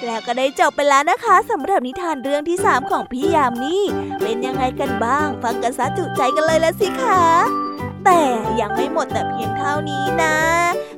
[0.04, 3.82] แล้วก็ได้จบไปแล้วนะคะสำหรับนิทานเรื่องที่ 3 ของพี่ยามนี่
[4.22, 7.69] เป็นยังไงกันบ้าง ฟังกันซะจุใจกันเลยละสิคะ
[8.04, 8.20] แต่
[8.60, 10.34] ยังไม่หมดแต่เพียงเท่านี้นะ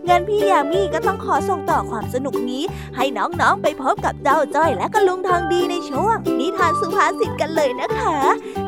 [0.09, 2.63] งั้นพี่ยามีก็ต้องขอส่งต่อความสนุกนี้
[2.97, 8.17] ให้น้องๆไปพบกับเจ้าจ้อยและก็ลุงทองดีในช่วง นิทานสุภาษิตกันเลยนะคะ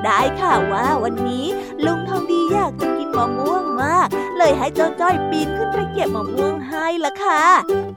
[0.05, 1.47] ได้ค่ะว่าวันนี้
[1.85, 4.09] ลุงทองดีอยากจะกินมะม่วงมาก
[4.39, 7.43] เลยให้เจ้าจ้อยปีนขึ้นไปเก็บมะม่วงให้ละค่ะ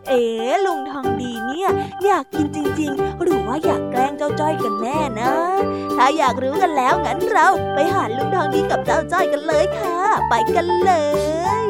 [0.07, 0.23] เอ๋
[0.65, 1.69] ลุงทองดีเนี่ย
[2.05, 5.31] อยากกินจริง ๆ หรือว่าอยากแกล้งเจ้าจ้อยกันแน่นะ
[5.95, 9.97] ถ้าอยากรู้กันแล้วงั้นเราไปหาลุงทองดีกับเจ้าจ้อยกันเลยค่ะ
[10.29, 10.91] ไปกันเล
[11.65, 11.67] ย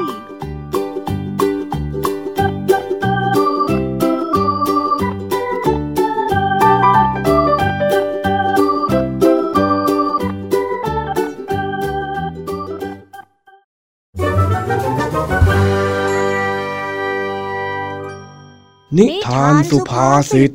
[18.98, 20.52] นิทานสุภาษิต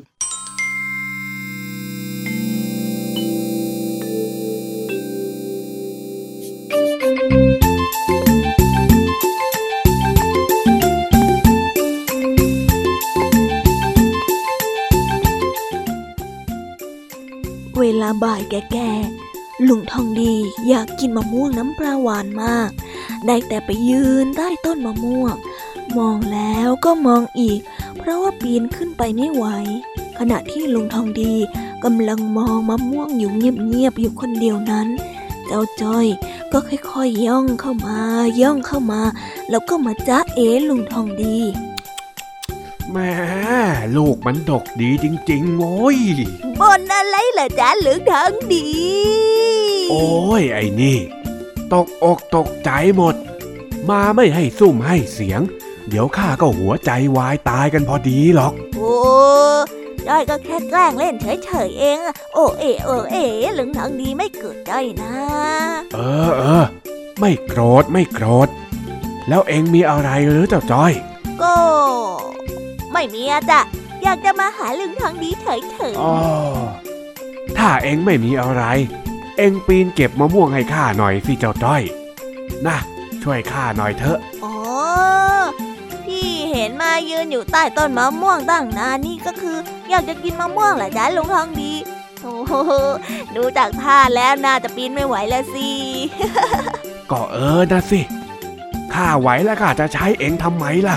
[19.75, 20.35] ลุงทองดี
[20.69, 22.71] อยากกินมะม่วงน้ำปลาหวานมาก
[23.27, 25.37] ได้แต่ไปยืนใต้ต้นมะม่วง
[25.99, 27.61] มองแล้วก็มองอีก
[27.99, 29.45] เพราะว่าปีนขึ้นไปไม่ไหว
[30.19, 31.35] ขณะที่ลุงทองดี
[31.85, 34.89] กำลังมองมะม่วงอยู่เงียบๆอยู่คนเดียวนั้น
[35.47, 36.07] เจ้าจ้อย
[36.53, 37.99] ก็ค่อยๆย่องเข้ามา
[38.41, 39.03] ย่องเข้ามา
[39.51, 41.39] แล้วก็มาจ้าเอลุงทองดี
[42.91, 43.13] แหม่
[43.97, 45.99] ลูกมันดกดีจริงๆโว้ย
[46.61, 48.67] บนอะไรล่ะจ๊ะลุงทองดี
[49.95, 50.99] โอ้ยไอ้นี่
[51.73, 53.15] ตกอกตกใจหมด
[53.91, 55.41] มาไม่ให้ซุ่มให้เสียง
[55.89, 58.95] เดี๋ยวข้าก็หัวใจวายตายกันพอดีหรอก โอ้
[60.09, 61.15] จ้อยก็แค่แกล้งเล่น
[61.45, 63.25] เฉยๆเองอะโอ้เอโอ้เอ๋
[63.59, 65.15] ลุงทองดีไม่เกิดจ้อยนะ
[65.95, 66.65] เออเออ
[67.21, 68.49] ไม่โกรธไม่โกรธ
[69.29, 70.93] แล้วเองมีอะไรหรือเจ้าจ้อย
[71.43, 71.55] ก็
[72.93, 73.61] ไม่มีอะจ้ะ
[74.03, 75.47] อยากจะมาหาลุงทองดีเฉ
[75.91, 76.15] ยอ๋อ
[77.59, 78.65] ถ้าเองไม่มีอะไร
[79.37, 81.83] เองปีนเก็บมะม่วงให้ข้าหน่อยสิเจ้าจ้อย
[82.67, 82.77] นะ
[83.23, 84.57] ช่วยข้าหน่อยเถอะๆอ๋อ
[86.07, 89.57] ที่เห็นมายืนอยู่ใต้ต้นมะม่วงตั้งนานนี่ก็คือ
[89.91, 91.73] อยากจะกินมะม่วงเหรอจ๊ะลุงทองดี
[92.23, 92.53] โอ้โห
[93.37, 95.71] ดูจากท่าแล้วน่าจะปีนไม่ไหวแล้วสิ
[97.11, 98.01] ก็เออนะสิ
[98.95, 100.97] ข้าไหวแล้วข้าจะใช้เองทำไมล่ะ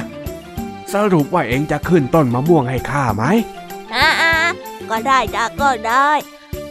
[0.93, 3.23] สรุปว่าเองจะขึ้นต้นมะม่วงให้ข้าไหม
[3.93, 4.09] อ่า
[4.89, 6.09] ก็ได้จ้ะก็ได้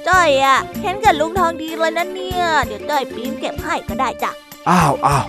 [0.09, 4.31] จ้อยอะเห็นกับลุงทองดีเลยนะเนี่ย เดี๋ยวจ้อยปีนเก็บให้ก็ได้จ้ะ
[4.69, 5.27] อ้าวอ้าว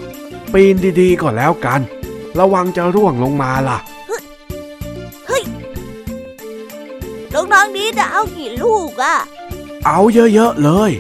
[0.53, 1.81] ปีนดีๆก็แล้วกัน
[2.39, 3.77] ระวังจะร่วงลงมาล่ะ
[7.33, 9.15] ลุงทองดีจะเอากี่ลูกอะ
[9.85, 10.91] เอาเยอะๆเลย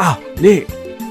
[0.00, 0.58] อ้าวนี่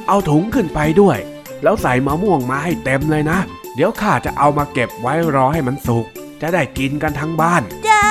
[0.07, 1.17] เอาถุงขึ้นไปด้วย
[1.63, 3.39] แล้วใส่มะม่วงมาให้เต็มเลยนะ
[3.75, 6.05] เดี๋ยวข้าจะเอามาเก็บไว้รอให้มันสุก
[6.41, 8.03] จะได้กินกันทั้งบ้าน จ้า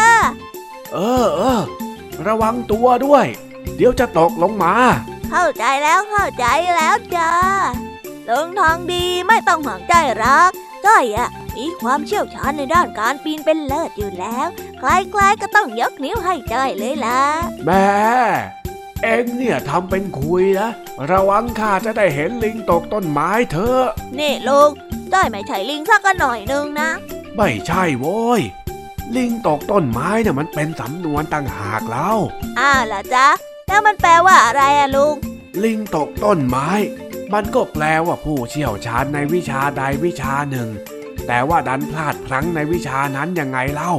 [0.92, 1.60] เออเออ
[2.26, 3.26] ระวังตัวด้วย
[3.76, 4.74] เดี๋ยวจะตกลงมา
[5.30, 6.46] เข้าใจแล้วเข้าใจ
[6.76, 7.30] แล้วจ้า
[8.28, 10.50] ลุงทองดีไม่ต้องห่วงใจรัก
[10.86, 14.48] จ้อยอะมีความเชี่ยวชาญในด้านการปีนเป็นเลิศอยู่แล้ว
[14.78, 17.20] ใครๆก็ต้องยกนิ้วให้จ้อยเลยล่ะ
[17.64, 17.88] แม่
[19.02, 20.70] เอ็งเนี่ยทำเป็นคุยนะ
[21.10, 23.86] ระวังข้าจะได้เห็นลิงตกต้นไม้เถอะ
[24.18, 24.70] นี่ลุง
[25.12, 26.90] จ้อยไม่ใช่ลิงสักหน่อยนึงนะ
[27.36, 28.40] ไม่ใช่โว้ย
[29.16, 32.18] ลิงตกต้นไม้เนี่ยมันเป็นสำนวนต่างหากแล้ว
[32.58, 33.26] อ้าวเหรอจ๊ะ
[33.70, 35.14] แล้วมันแปลว่าอะไรอะลุง
[35.64, 36.70] ลิงตกต้นไม้
[37.32, 40.68] มันก็แปลว่าผู้เชี่ยวชาญในวิชาใดวิชาหนึ่ง
[41.26, 43.92] แต่ว่าดันพลาดพลั้งในวิชานั้นยังไงเล่า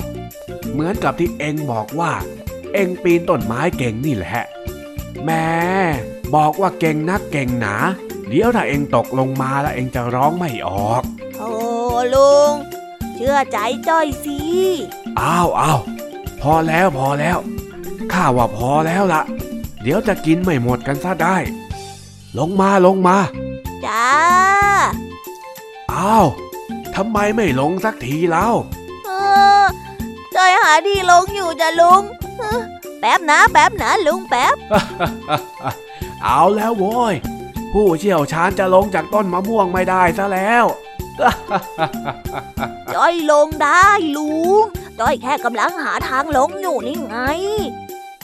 [0.72, 2.12] เหมือนกับที่เอ็งบอกว่า
[2.74, 4.42] เอ็งปีนต้นไม้เก่งนี่แหละ
[5.26, 5.48] แม่
[6.36, 7.76] บอกว่าเก่งนักเก่งหนา
[8.28, 11.04] เดี๋ยวถ้าเอ็งตกลงมาแล้วเอ็งจะร้องไม่ออก
[11.38, 11.52] โอ้
[12.14, 12.52] ลุง
[13.16, 13.58] เชื่อใจ
[13.88, 14.40] จ้อยสิ
[15.20, 15.80] อ้าวอ้าว
[16.42, 17.38] พอแล้วพอแล้ว
[18.14, 19.24] ข้าว่าพอแล้วละ
[19.82, 21.38] เดี๋ยวจะกินไม่หมดกันซะได้
[22.38, 23.18] ลงมาลงมา
[23.86, 24.08] จ้า
[25.94, 26.28] อ้าว
[26.96, 28.48] ทำไมไม่ลงสักทีเล่า
[29.06, 29.10] เอ
[29.62, 29.64] อ
[30.36, 32.02] จ้อยหาที่ลงอยู่จ้ะลุง
[32.40, 32.62] เออ
[33.00, 34.56] แป๊บนะ แป๊บนะลุงแป๊บ
[36.24, 37.16] เอาแล้วโว้ย
[37.74, 40.66] ผู้เชี่ยวชาญจะลงจากต้นมะม่วงไม่ได้ซะแล้ว
[42.94, 44.64] จ้อยลงได้ลุง
[45.00, 47.18] จ้อยแค่กำลังหาทางลงอยู่นี่ไง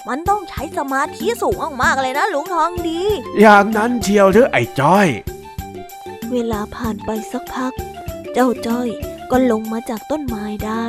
[0.08, 3.02] มันต้องใช้สมาธิสูงมากๆเลยนะลุงทองดี
[3.40, 5.08] อย่างนั้นเชียวหรือไอ้จ้อย
[6.32, 7.74] เวลาผ่านไปสักพัก
[8.34, 8.90] เจ้าจ้อย
[9.32, 10.86] ก็ลงมาจากต้นไม้ได้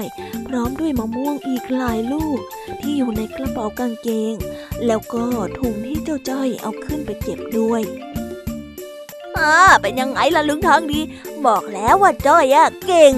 [0.46, 2.38] พร้อมด้วยมะม่วงอีกหลายลูก
[2.80, 4.34] ที่อยู่ในกระเป๋ากางเกง
[4.86, 5.24] แล้วก็
[5.58, 7.82] ถุงที่เจ้าจ้อยเอาขึ้นไปเก็บด้วย
[9.36, 11.00] อ่าเป็นยังไงล่ะลุงทองดี
[11.46, 13.12] บอกแล้วว่าจ้อยอะเก่ง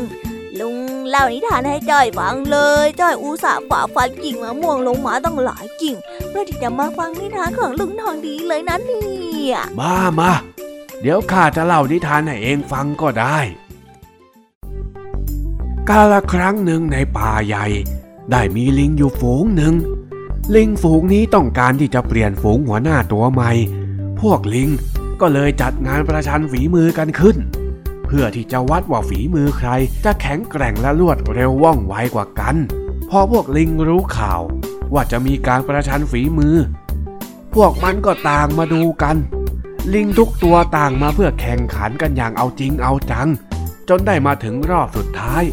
[0.59, 0.77] ลุง
[1.09, 5.97] เล่านิทานให้จ้อยฟังเลยจ้อยอุตส่าห์ฝ่าฟันกิ่งมะม่วงลงมาตั้งหลายกิ่ง
[6.29, 10.33] เพื่อที่จะมาฟังนิทานของลุงทองดีเลยนะเนี่ยมามา
[11.01, 13.39] เดี๋ยวข้าจะเล่านิทานให้เองฟังก็ได้
[15.89, 17.67] กาละครั้งหนึ่งในป่าใหญ่
[18.31, 19.75] ได้มีลิงอยู่ฝูงหนึ่ง
[20.55, 23.51] ลิงฝูงนี้ต้องการที่จะเปลี่ยนฝูงหัวหน้าตัวใหม่
[24.21, 24.69] พวกลิง
[25.21, 27.37] ก็เลยจัดงานประชันฝีมือกันขึ้น
[28.11, 29.71] พื่อที่จะวัดว่าฝีมือใคร
[30.05, 32.57] จะแข็งแกร่งและรวดเร็วว่องไวกว่ากัน
[33.11, 34.41] พอพวกลิงรู้ข่าว
[34.95, 36.57] ว่าจะมีการประชันฝีมือ
[37.55, 39.17] พวกมันก็ต่างมาดูกัน
[39.95, 43.29] ลิงทุกตัวต่างมาเพื่อแข่งขันกันอย่างเอาจริงเอาจัง
[43.89, 45.45] จนได้มาถึงรอบสุดท้าย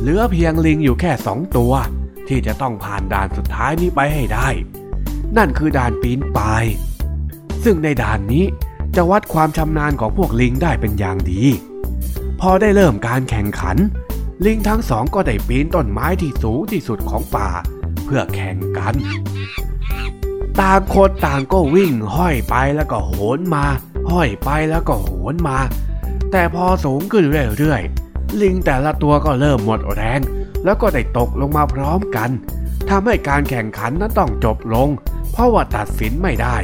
[0.00, 1.72] เหลือเพียงลิงอยู่แค่สองตัว
[2.28, 4.48] ที่จะต้องผ่านด่านสุดท้ายนี้ไปให้ได้
[5.36, 6.64] นั่นคือด่านปีนป่าย
[7.64, 8.44] ซึ่งในด่านนี้
[8.96, 11.42] จะวัดความชำนาญของพวกลิงได้เป็นอย่างดี
[12.40, 13.76] พอได้เริ่มการแข่งขัน
[14.44, 17.48] ลิงทั้งสองก็ได้ปีนต้นไม้ที่สูงที่สุดของป่า
[18.04, 18.94] เพื่อแข่งกัน
[20.60, 23.64] ต่างคนต่างก็วิ่งห้อยไปแล้วก็โหนมา
[24.10, 25.58] ห้อยไปแล้วก็โหนมา
[26.32, 27.24] แต่พอสูงขึ้น
[27.58, 30.20] เรื่อยๆ ลิงแต่ละตัวก็เริ่มหมดแรง
[30.64, 32.30] แล้วก็ได้ตกลงมาพร้อมกัน
[32.88, 34.88] ทำให้การแข่งขันนั้นต้องจบลง
[35.32, 36.56] เพราะว่าตัดสินไม่ได้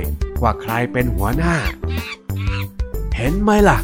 [0.43, 1.55] ว่าใครเป็นหัวหน้า
[3.23, 3.79] ห็นไหมล่ะ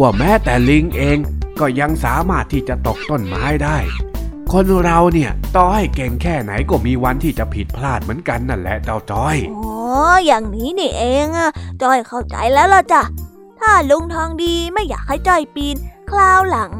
[0.00, 1.18] ว่าแม้แต่ลิงเอง
[1.60, 3.78] ก็ยังสามารถที่จะตกต้นไม้ได้
[4.52, 9.72] คนเราเนี่ยต่อให้เก่งแค่ไหนก็มีวันที่จะผิดพลาดเหมือนกันนั่นแหละเจ้าจ้อยอ๋อ
[10.26, 11.50] อย่างนี้นี่เองอะ
[11.82, 13.02] จ้อยเข้าใจแล้วล่ะจ้ะ
[13.60, 15.76] ถ้าลุงทองดีไม่อยากให้จ้อยปีน
[16.10, 16.72] คราวหลัง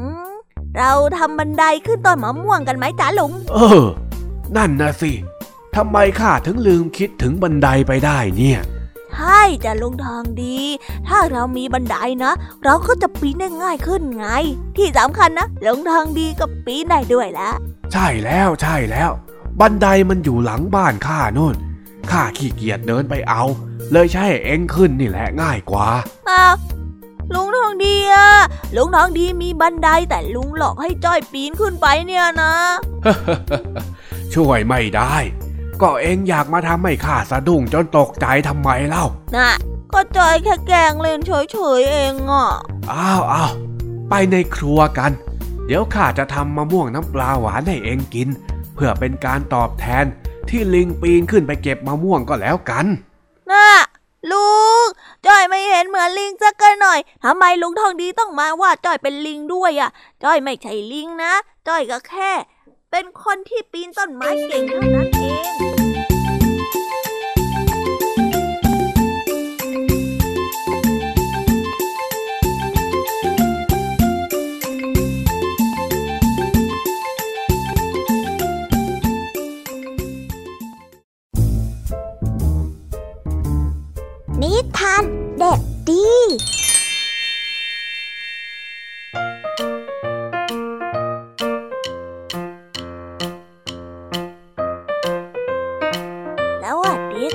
[0.79, 3.85] เราทำบันไดขึ้นต้นมะม่วงกันไหมจ๊ะลุง เออ
[4.57, 5.13] นั่นนะสิ
[5.77, 8.61] ทำไมข้าถึงลืมคิดถึงบันไดไปได้เนี่ย
[9.15, 10.59] ใช่จ้ะลุงทองดี
[11.09, 12.33] ถ้าเรามีบันไดนะ
[12.65, 14.27] เราก็จะปีนได้ง่ายขึ้นไง
[14.77, 17.51] ที่สำคัญนะลุงทองดีก็ปีนได้ด้วยละ
[17.93, 19.11] ใช่แล้วใช่แล้ว
[19.61, 21.57] บันไดมันอยู่หลังบ้านข้าโน่น
[22.11, 23.43] ข้าขี้เกียจเดินไปเอา
[23.93, 25.89] เลยใช้ให้เอ็งขึ้นนี่แหละง่ายกว่า
[26.29, 26.55] อ้าว
[27.35, 28.29] ลุงทองดีอะ
[28.77, 32.53] ลุงทองดีมีบันไดแต่ลุงหลอกให้จ้อยปีนขึ้นไปเนี่ยนะ
[34.35, 35.15] ช่วยไม่ได้
[35.83, 39.07] ก็เอ็งอยากมาทำให้ข้าสะดุ้งจนตกใจทำไมเล่า
[39.37, 39.51] น่ะ
[39.93, 42.49] ก็จ้อยแค่แกล้งเล่นเฉยๆเองอะ
[42.93, 43.53] อ้าวอ้าว
[44.09, 45.13] ไปในครัวกัน
[45.67, 48.29] เดี๋ยวข้าจะทำมะม่วงน้ำปลาหวานให้เอ็งกิน
[48.75, 50.05] เพื่อเป็นการตอบแทน
[50.49, 52.87] ที่ลิงปีนขึ้นไปเก็บมะม่วงก็แล้วกัน
[53.53, 53.69] น่ะ
[54.31, 54.49] ลุ
[54.85, 54.87] ง
[55.27, 59.91] จ้อยไม่เห็นเหมือนลิงสักหน่อยทำไมลุงทองดีต้องมาว่าจ้อยเป็นลิงด้วยอะ
[60.25, 61.33] จ้อยไม่ใช่ลิงนะ
[61.69, 62.33] จ้อยก็แค่
[62.97, 65.55] เป็นคนที่ปีนต้นไม้เก่งเท่านั้นเอง
[84.43, 85.05] นิทาน
[85.39, 86.09] เด็กดี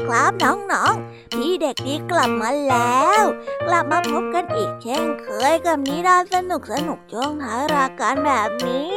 [0.10, 3.24] ครับน้องๆ พี่เด็กดีกลับมาแล้ว
[3.68, 8.94] กลับมาพบกันอีกเช่นเคยกับนิทานสนุกสนุกช่วงท้ายรายการแบบนี้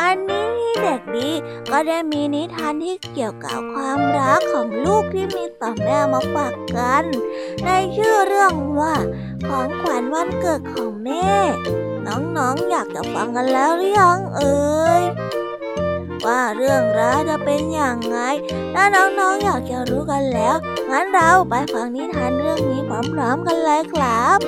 [0.00, 1.30] อันนี้พี่เด็กดี
[1.70, 7.04] ก็ได้มีนิทานที่เกี่ยวกับความรักของลูกที่มีต่อแม่มาฝากกัน
[7.64, 8.94] ในชื่อเรื่องว่า
[9.46, 11.32] ของขวัญวันเกิดของแม่
[12.06, 15.02] น้องๆอยากจะฟังกันแล้วหรือยังเอ่ย
[16.26, 18.18] ว่าเรื่องราวจะเป็นอย่างไร
[18.74, 20.56] ถ้าน้องๆอยากจะรู้กันแล้ว
[20.90, 24.38] งั้นเราไปฟังนิทานเรื่องนี้พร้อมๆกันเลยครับ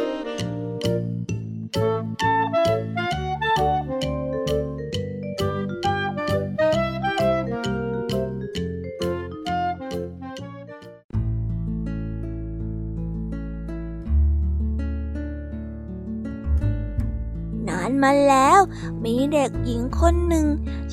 [18.07, 18.61] มาแล้ว
[19.05, 20.47] มีเด็กหญิงคนหนึ่ง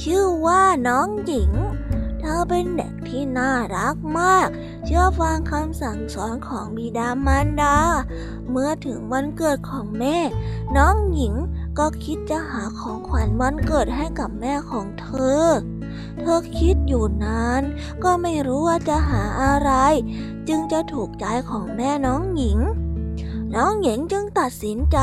[0.03, 1.51] ชื่อว่าน้องหญิง
[2.19, 4.47] เธอเป็นเด็กที่น่ารักมาก
[4.85, 7.77] เชื่อฟังคำสั่งสอนของบิดามารดา
[8.49, 10.17] เมื่อถึงวันเกิดของแม่
[10.77, 11.33] น้องหญิง
[11.79, 15.09] ก็คิดจะหาของขวัญวันเกิดให้กับแม่ของเธ
[15.41, 15.43] อ
[16.19, 17.61] เธอคิดอยู่นาน
[18.03, 19.71] ก็ไม่รู้ว่าจะหาอะไร
[20.47, 22.59] จึงจะถูกใจของแม่น้องหญิง
[23.55, 24.97] น้องหญิงจึงตัดสินใจ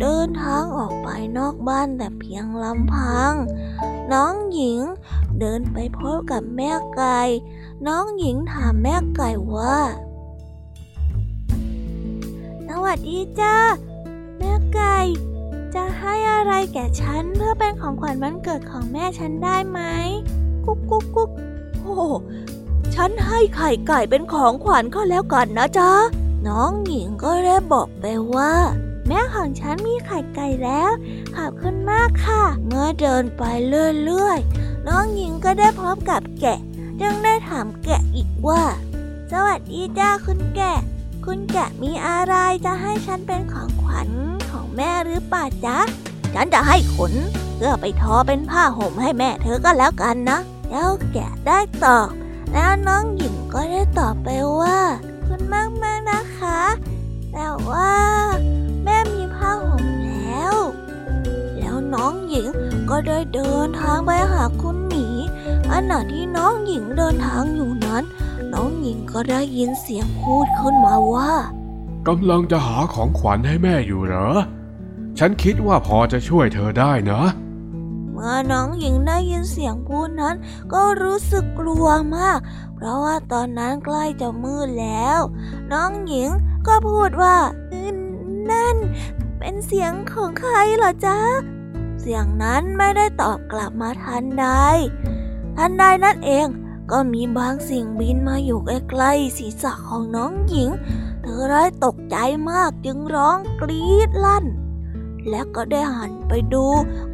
[0.00, 3.32] เดินทางออกไปนอกบ้านแต่เพียงลำพัง
[4.12, 4.80] น้องหญิง
[5.40, 7.20] เดินไปพบกับแม่ไก่
[7.86, 9.78] น้องหญิงถามแม่ไก่ว่า
[12.68, 13.56] สวัสดีจ้า
[14.38, 14.96] แม่ไก่
[15.74, 19.80] จะให้อะไรแก่ฉันเพื่อเป็นของขวัญวันเกิดของแม่ฉันได้ไหม
[20.64, 21.30] กุ๊กกุ๊กกุ๊ก
[21.82, 21.98] โอ้
[22.94, 25.90] ฉันให้ไข่ไก่เป็นของขวัญก็แล้วกันนะจ๊ะ
[26.48, 28.54] น้องหญิงก็ได้บอกไปว่า
[29.06, 30.90] แม่ของฉันมีไข่ไก่แล้ว
[31.36, 36.58] ขอบคุณมากค่ะ เมื่อเดินไปเรื่อยๆ น้องหญิงก็ได้พบกับแกะ
[37.00, 38.62] จึงได้ถามแกะอีกว่า
[39.32, 40.78] สวัสดีจ้าคุณแกะ
[41.26, 42.34] คุณแกะมีอะไร
[42.66, 44.10] จะให้ฉันเป็นของขวัญ
[44.50, 45.78] ของแม่หรือเปล่าจ๊ะ
[46.34, 47.12] ฉันจะให้ขน
[47.56, 50.38] เพื่อไปทอเป็นผ้าห่มให้แม่เธอก็แล้วกันนะ
[50.70, 52.08] แล้วแกะได้ตอบ
[52.52, 54.28] แล้วน้องหญิงก็ได้ตอบไป
[54.60, 54.78] ว่า
[55.54, 56.60] มากมากนะคะ
[57.32, 57.90] แต่ว่า
[58.84, 60.54] แม่มีผ้าห่มแล้ว
[61.58, 62.48] แล้วน้องหญิง
[62.90, 65.06] ก็ได้เดินทางไปหาคุณหมี
[65.70, 68.02] ขณะที่น้องหญิงเดินทางอยู่นั้น
[68.52, 71.32] น้องหญิงก็ได้ยินเสียงพูดขึ้นมาว่า
[72.08, 74.28] กำลังจะหาของขวัญให้แม่อยู่เหรอ
[75.18, 77.22] ฉันคิดว่าพอจะช่วยเธอได้นะ
[78.22, 80.36] มื่อน้องหญิงได้ยินเสียงพูดนั้น
[80.72, 82.38] ก็รู้สึกกลัวมาก
[82.74, 85.20] เพราะว่าตอนนั้นใกล้จะมืดแล้ว
[85.72, 86.28] น้องหญิง
[86.66, 87.36] ก็พูดว่า
[88.50, 88.76] นั่น
[89.38, 91.18] เป็นเสียงของใครเหรอจ๊ะ
[92.00, 94.46] เสียงนั้นไม่ได้ตอบกลับมาทันใด
[95.56, 96.46] ทันใดนั่นเอง
[96.90, 100.70] ก็มีบางสิ่งบินมาอยู่ใกล้ๆศีรษะของน้องหญิง
[101.22, 102.16] เธอได้ตกใจ
[102.50, 104.44] มากจึงร้องกรี๊ดลั่น
[105.28, 106.66] และก็ได้หันไปดู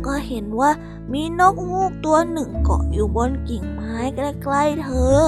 [0.06, 0.70] ก็เห็นว่า
[1.12, 5.20] มีนกฮูกตัวหนึ่งเกาะอยู่บนกิ่งไม้ใกล้ๆเธอ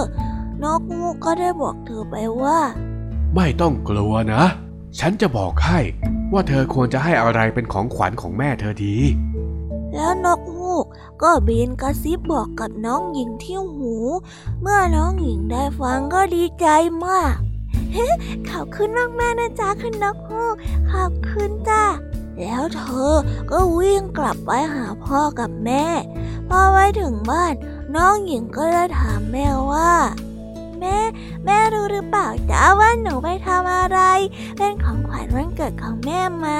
[0.62, 2.58] นกฮูกก็ได้บอกเธอไปว่า
[3.34, 4.44] ไม่ต้องกลัวนะ
[4.98, 5.78] ฉันจะบอกให้
[6.32, 8.96] ว่าเธอควรจะให้อะไรเป็นของขวัญของแม่เธอดี
[9.94, 10.84] แล้วนกฮูก
[11.22, 13.94] ก็บินกระซิบบอกกับน้องหญิงที่หู
[14.60, 16.66] เมื่อน้องหญิงได้ฟังก็ดีใจ
[17.04, 17.34] มาก
[18.50, 20.54] ขอบคุณมากๆนะจ๊ะคุณนกฮูก
[20.90, 21.84] ขอบคุณจ้า
[22.40, 23.14] แล้วเธอ
[23.50, 25.84] ก็วิ่งกลับไปหาพ่อกับแม่
[26.48, 27.52] พอไปถึงบ้าน
[27.96, 29.92] น้องหญิงก็ได้ถามแม่ว่า
[30.80, 30.98] แม่
[31.44, 34.00] แม่รู้หรือเปล่าจ้าว่าหนูไปทำอะไร
[34.56, 36.58] เป็นของขวัญวันเกิดของแม่มา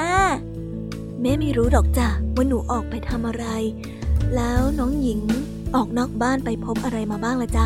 [1.21, 3.45] แม่ไม่รู้ดอกจ้ะว่าหนูออกไปทำอะไร
[4.35, 5.21] แล้วน้องหญิง
[5.75, 7.65] ออกนอกบ้านไปพบอะไรมาบ้างละจ๊ะ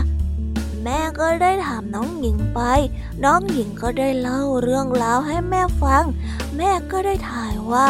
[0.84, 2.62] แม่ก็ได้ถามน้องหญิงไป
[3.24, 6.04] น้องหญิงก็ได้เล่าเรื่องราวให้แม่ฟัง
[6.58, 7.33] แม่ก็ได้ถ
[7.72, 7.88] ว่า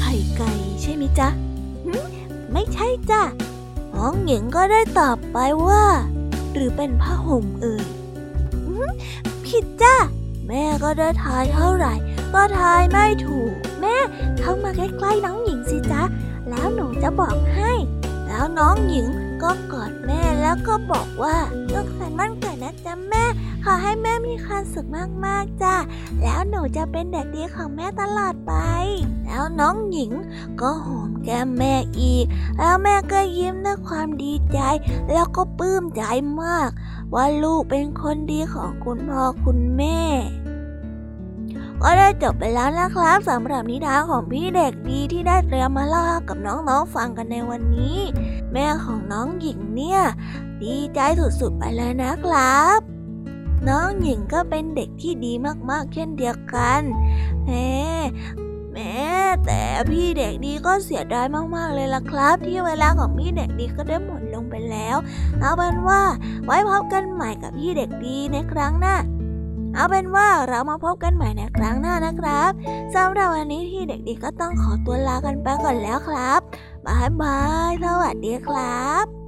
[0.00, 0.52] ไข่ไก่
[0.82, 1.28] ใช่ไหมจ๊ะ
[2.52, 3.22] ไม่ใช่จ้ะ
[3.94, 5.84] น้องหญิงก็ได้ตอบไปว่า
[6.52, 7.86] หรือเป็นผ้าห่มเอ่ย
[9.46, 9.96] ผิดจ้ะ
[10.48, 11.94] แม่ก็ได้ทายเท่าไหร่
[12.34, 13.96] ก็ทายไม่ถูก แม่
[14.38, 16.02] เข้ามาใกล้ๆน้องหญิงสิจ๊ะ
[16.48, 17.72] แล้วหนูจะบอกให้
[18.26, 19.06] แล้วน้องหญิง
[19.42, 21.36] ก็กอดแม่แล้วก็บอกว่า
[21.72, 23.24] ลูกสันมั่นเกิดนะจ๊ะแม่
[23.68, 24.88] ขอให้แม่มีความสุข
[25.24, 25.76] มากๆจ้ะ
[26.22, 28.52] แล้วหนูจะเป็นเด็กดีของแม่ตลอดไป
[29.24, 30.12] แล้วน้องหญิง
[30.60, 32.24] ก็หอมแก้มแม่อีก
[32.58, 34.58] แล้วแม่ก็ยิ้มด้วยความดีใจ
[35.12, 36.02] แล้วก็ปลื้มใจ
[36.42, 36.70] มาก
[37.14, 40.00] ว่าลูกเป็นคนดีของคุณพ่อคุณแม่
[41.82, 47.98] ก็ได้จบไปแล้วนะครับสำหรับนิทานของพี่เด็กดีที่ได้เตรียมมาเล่ากับน้องๆฟังกันในวันนี้
[48.52, 50.00] แม่ของน้องหญิงเนี่ย
[50.62, 51.00] ดีใจ
[51.40, 52.95] สุดๆไปเลยนะครับ
[53.68, 55.32] น้องหญิงก็เป็นเด็กที่ดี
[55.70, 56.82] มากๆ เช่นเดียวกัน
[57.44, 57.50] แหม
[58.72, 58.96] แม้
[59.44, 61.26] แต่พี่เด็กดีก็เสียดาย
[61.56, 64.96] มากๆเลยล่ะครับ ที่เวลาของพี่เด็กดีก็ได้หมดลงไปแล้ว
[65.40, 66.02] เอาเป็นว่า
[66.44, 68.96] ไว้พบกันใหม่กับพี่เด็กดีในครั้งหน้า
[69.74, 72.50] เอาเป็นว่าเรามาพบกันใหม่ในครั้งหน้านะครับ
[72.94, 76.40] สำหรับวันนี้พี่เด็กดีก็ต้องขอตัวลากันไปก่อนแล้วครับ
[76.86, 77.38] บายบา
[77.70, 79.25] ยสวัสดีครับ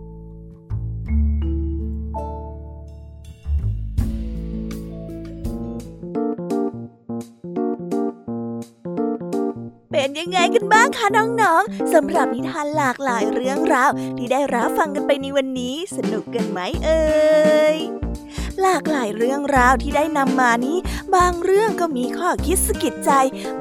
[10.00, 17.02] เป็นยังไงกันบ้างคะน้องๆสำหรับนิทานหลากหลายเรื่องราวที่ได้รับฟังกันไปในวันนี้ สนุกกันไหมเอ่
[17.74, 17.76] ย
[18.62, 20.76] หลากหลายเรื่องราวที่ได้นำมานี้
[21.14, 23.10] บางเรื่องก็มีข้อคิดสะกิดใจ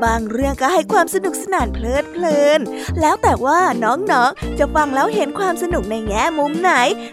[0.03, 2.59] บางเรื่องก็ให้ความสนุกสนานเพลิดเพลิน
[3.01, 6.71] แล้วแต่ว่าน้องๆ จะฟังแล้วเห็นความสนุกในแง่มุมไหน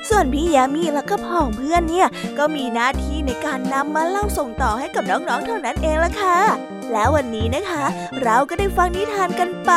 [0.09, 2.09] ส่วนพี่ยามีแล้วก็พ่องเพื่อนเนี่ย
[2.39, 7.85] ก็มีหน้าที่ในการนำมาเล่าส่งต่อให้กับน้องๆเท่านั้นเองละค่ะ แล้ววันนี้นะคะ
[8.23, 9.71] เราก็ได้ฟังนิทานกันไป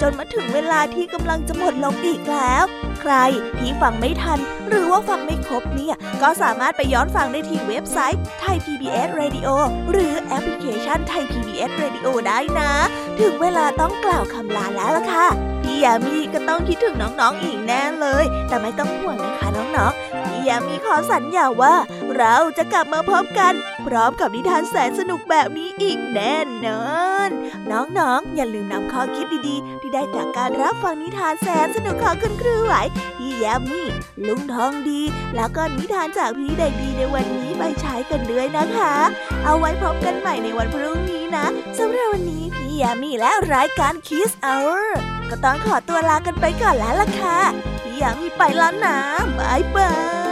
[0.00, 2.64] จนมาถึงเวลาที่กำลังจะหมดลงอีกแล้ว
[3.00, 3.14] ใคร
[3.58, 4.38] ที่ฟังไม่ทัน
[4.68, 9.48] หรือว่าฟังไม่ครบเนี่ย ก็สามารถไปย้อนฟังได้ที่เว็บไซต์ Thai PBS Radio
[9.90, 12.72] หรือแอปพลิเคชัน Thai PBS Radio ได้นะ
[13.20, 15.26] ถึงเวลาต้องกล่าวคำลาแล้วล่ะค่ะ
[15.62, 21.74] พี่ยามีก็ต้องคิดถึงน้องๆอีกแน่เลย แต่ไม่ต้องห่วงนะคะน้องๆ ยามีขอสัญญาว่า
[22.16, 23.54] เราจะกลับมาพบกัน
[23.86, 26.34] พร้อมกับนิทานแสนสนุกแบบนี้อีกแน่
[26.66, 26.84] นอ
[27.26, 27.28] น
[27.70, 32.74] น้องๆ อย่าลืมนำข้อคิดดีๆ ที่ได้จากการรับฟังนิทานแสนสนุกของคุณครูไหว
[33.18, 33.82] พี่ยามี
[34.26, 35.00] ลุงทองดี
[35.36, 38.94] แล้วก็นิทานจากพี่เด็กดีในวันนี้ไปใช้กันด้วยนะคะ
[39.44, 41.46] เอาไว้พบกันใหม่ในวันพรุ่งนี้นะ
[41.78, 44.86] สำหรับวันนี้พี่ยามีและรายการ Kiss Hour
[45.30, 47.38] ก็ต้องขอตัวลากันไปก่อนแล้วล่ะค่ะ
[47.82, 48.98] พี่ยามีไปแล้วนะ
[49.38, 49.90] บายบา
[50.30, 50.31] ย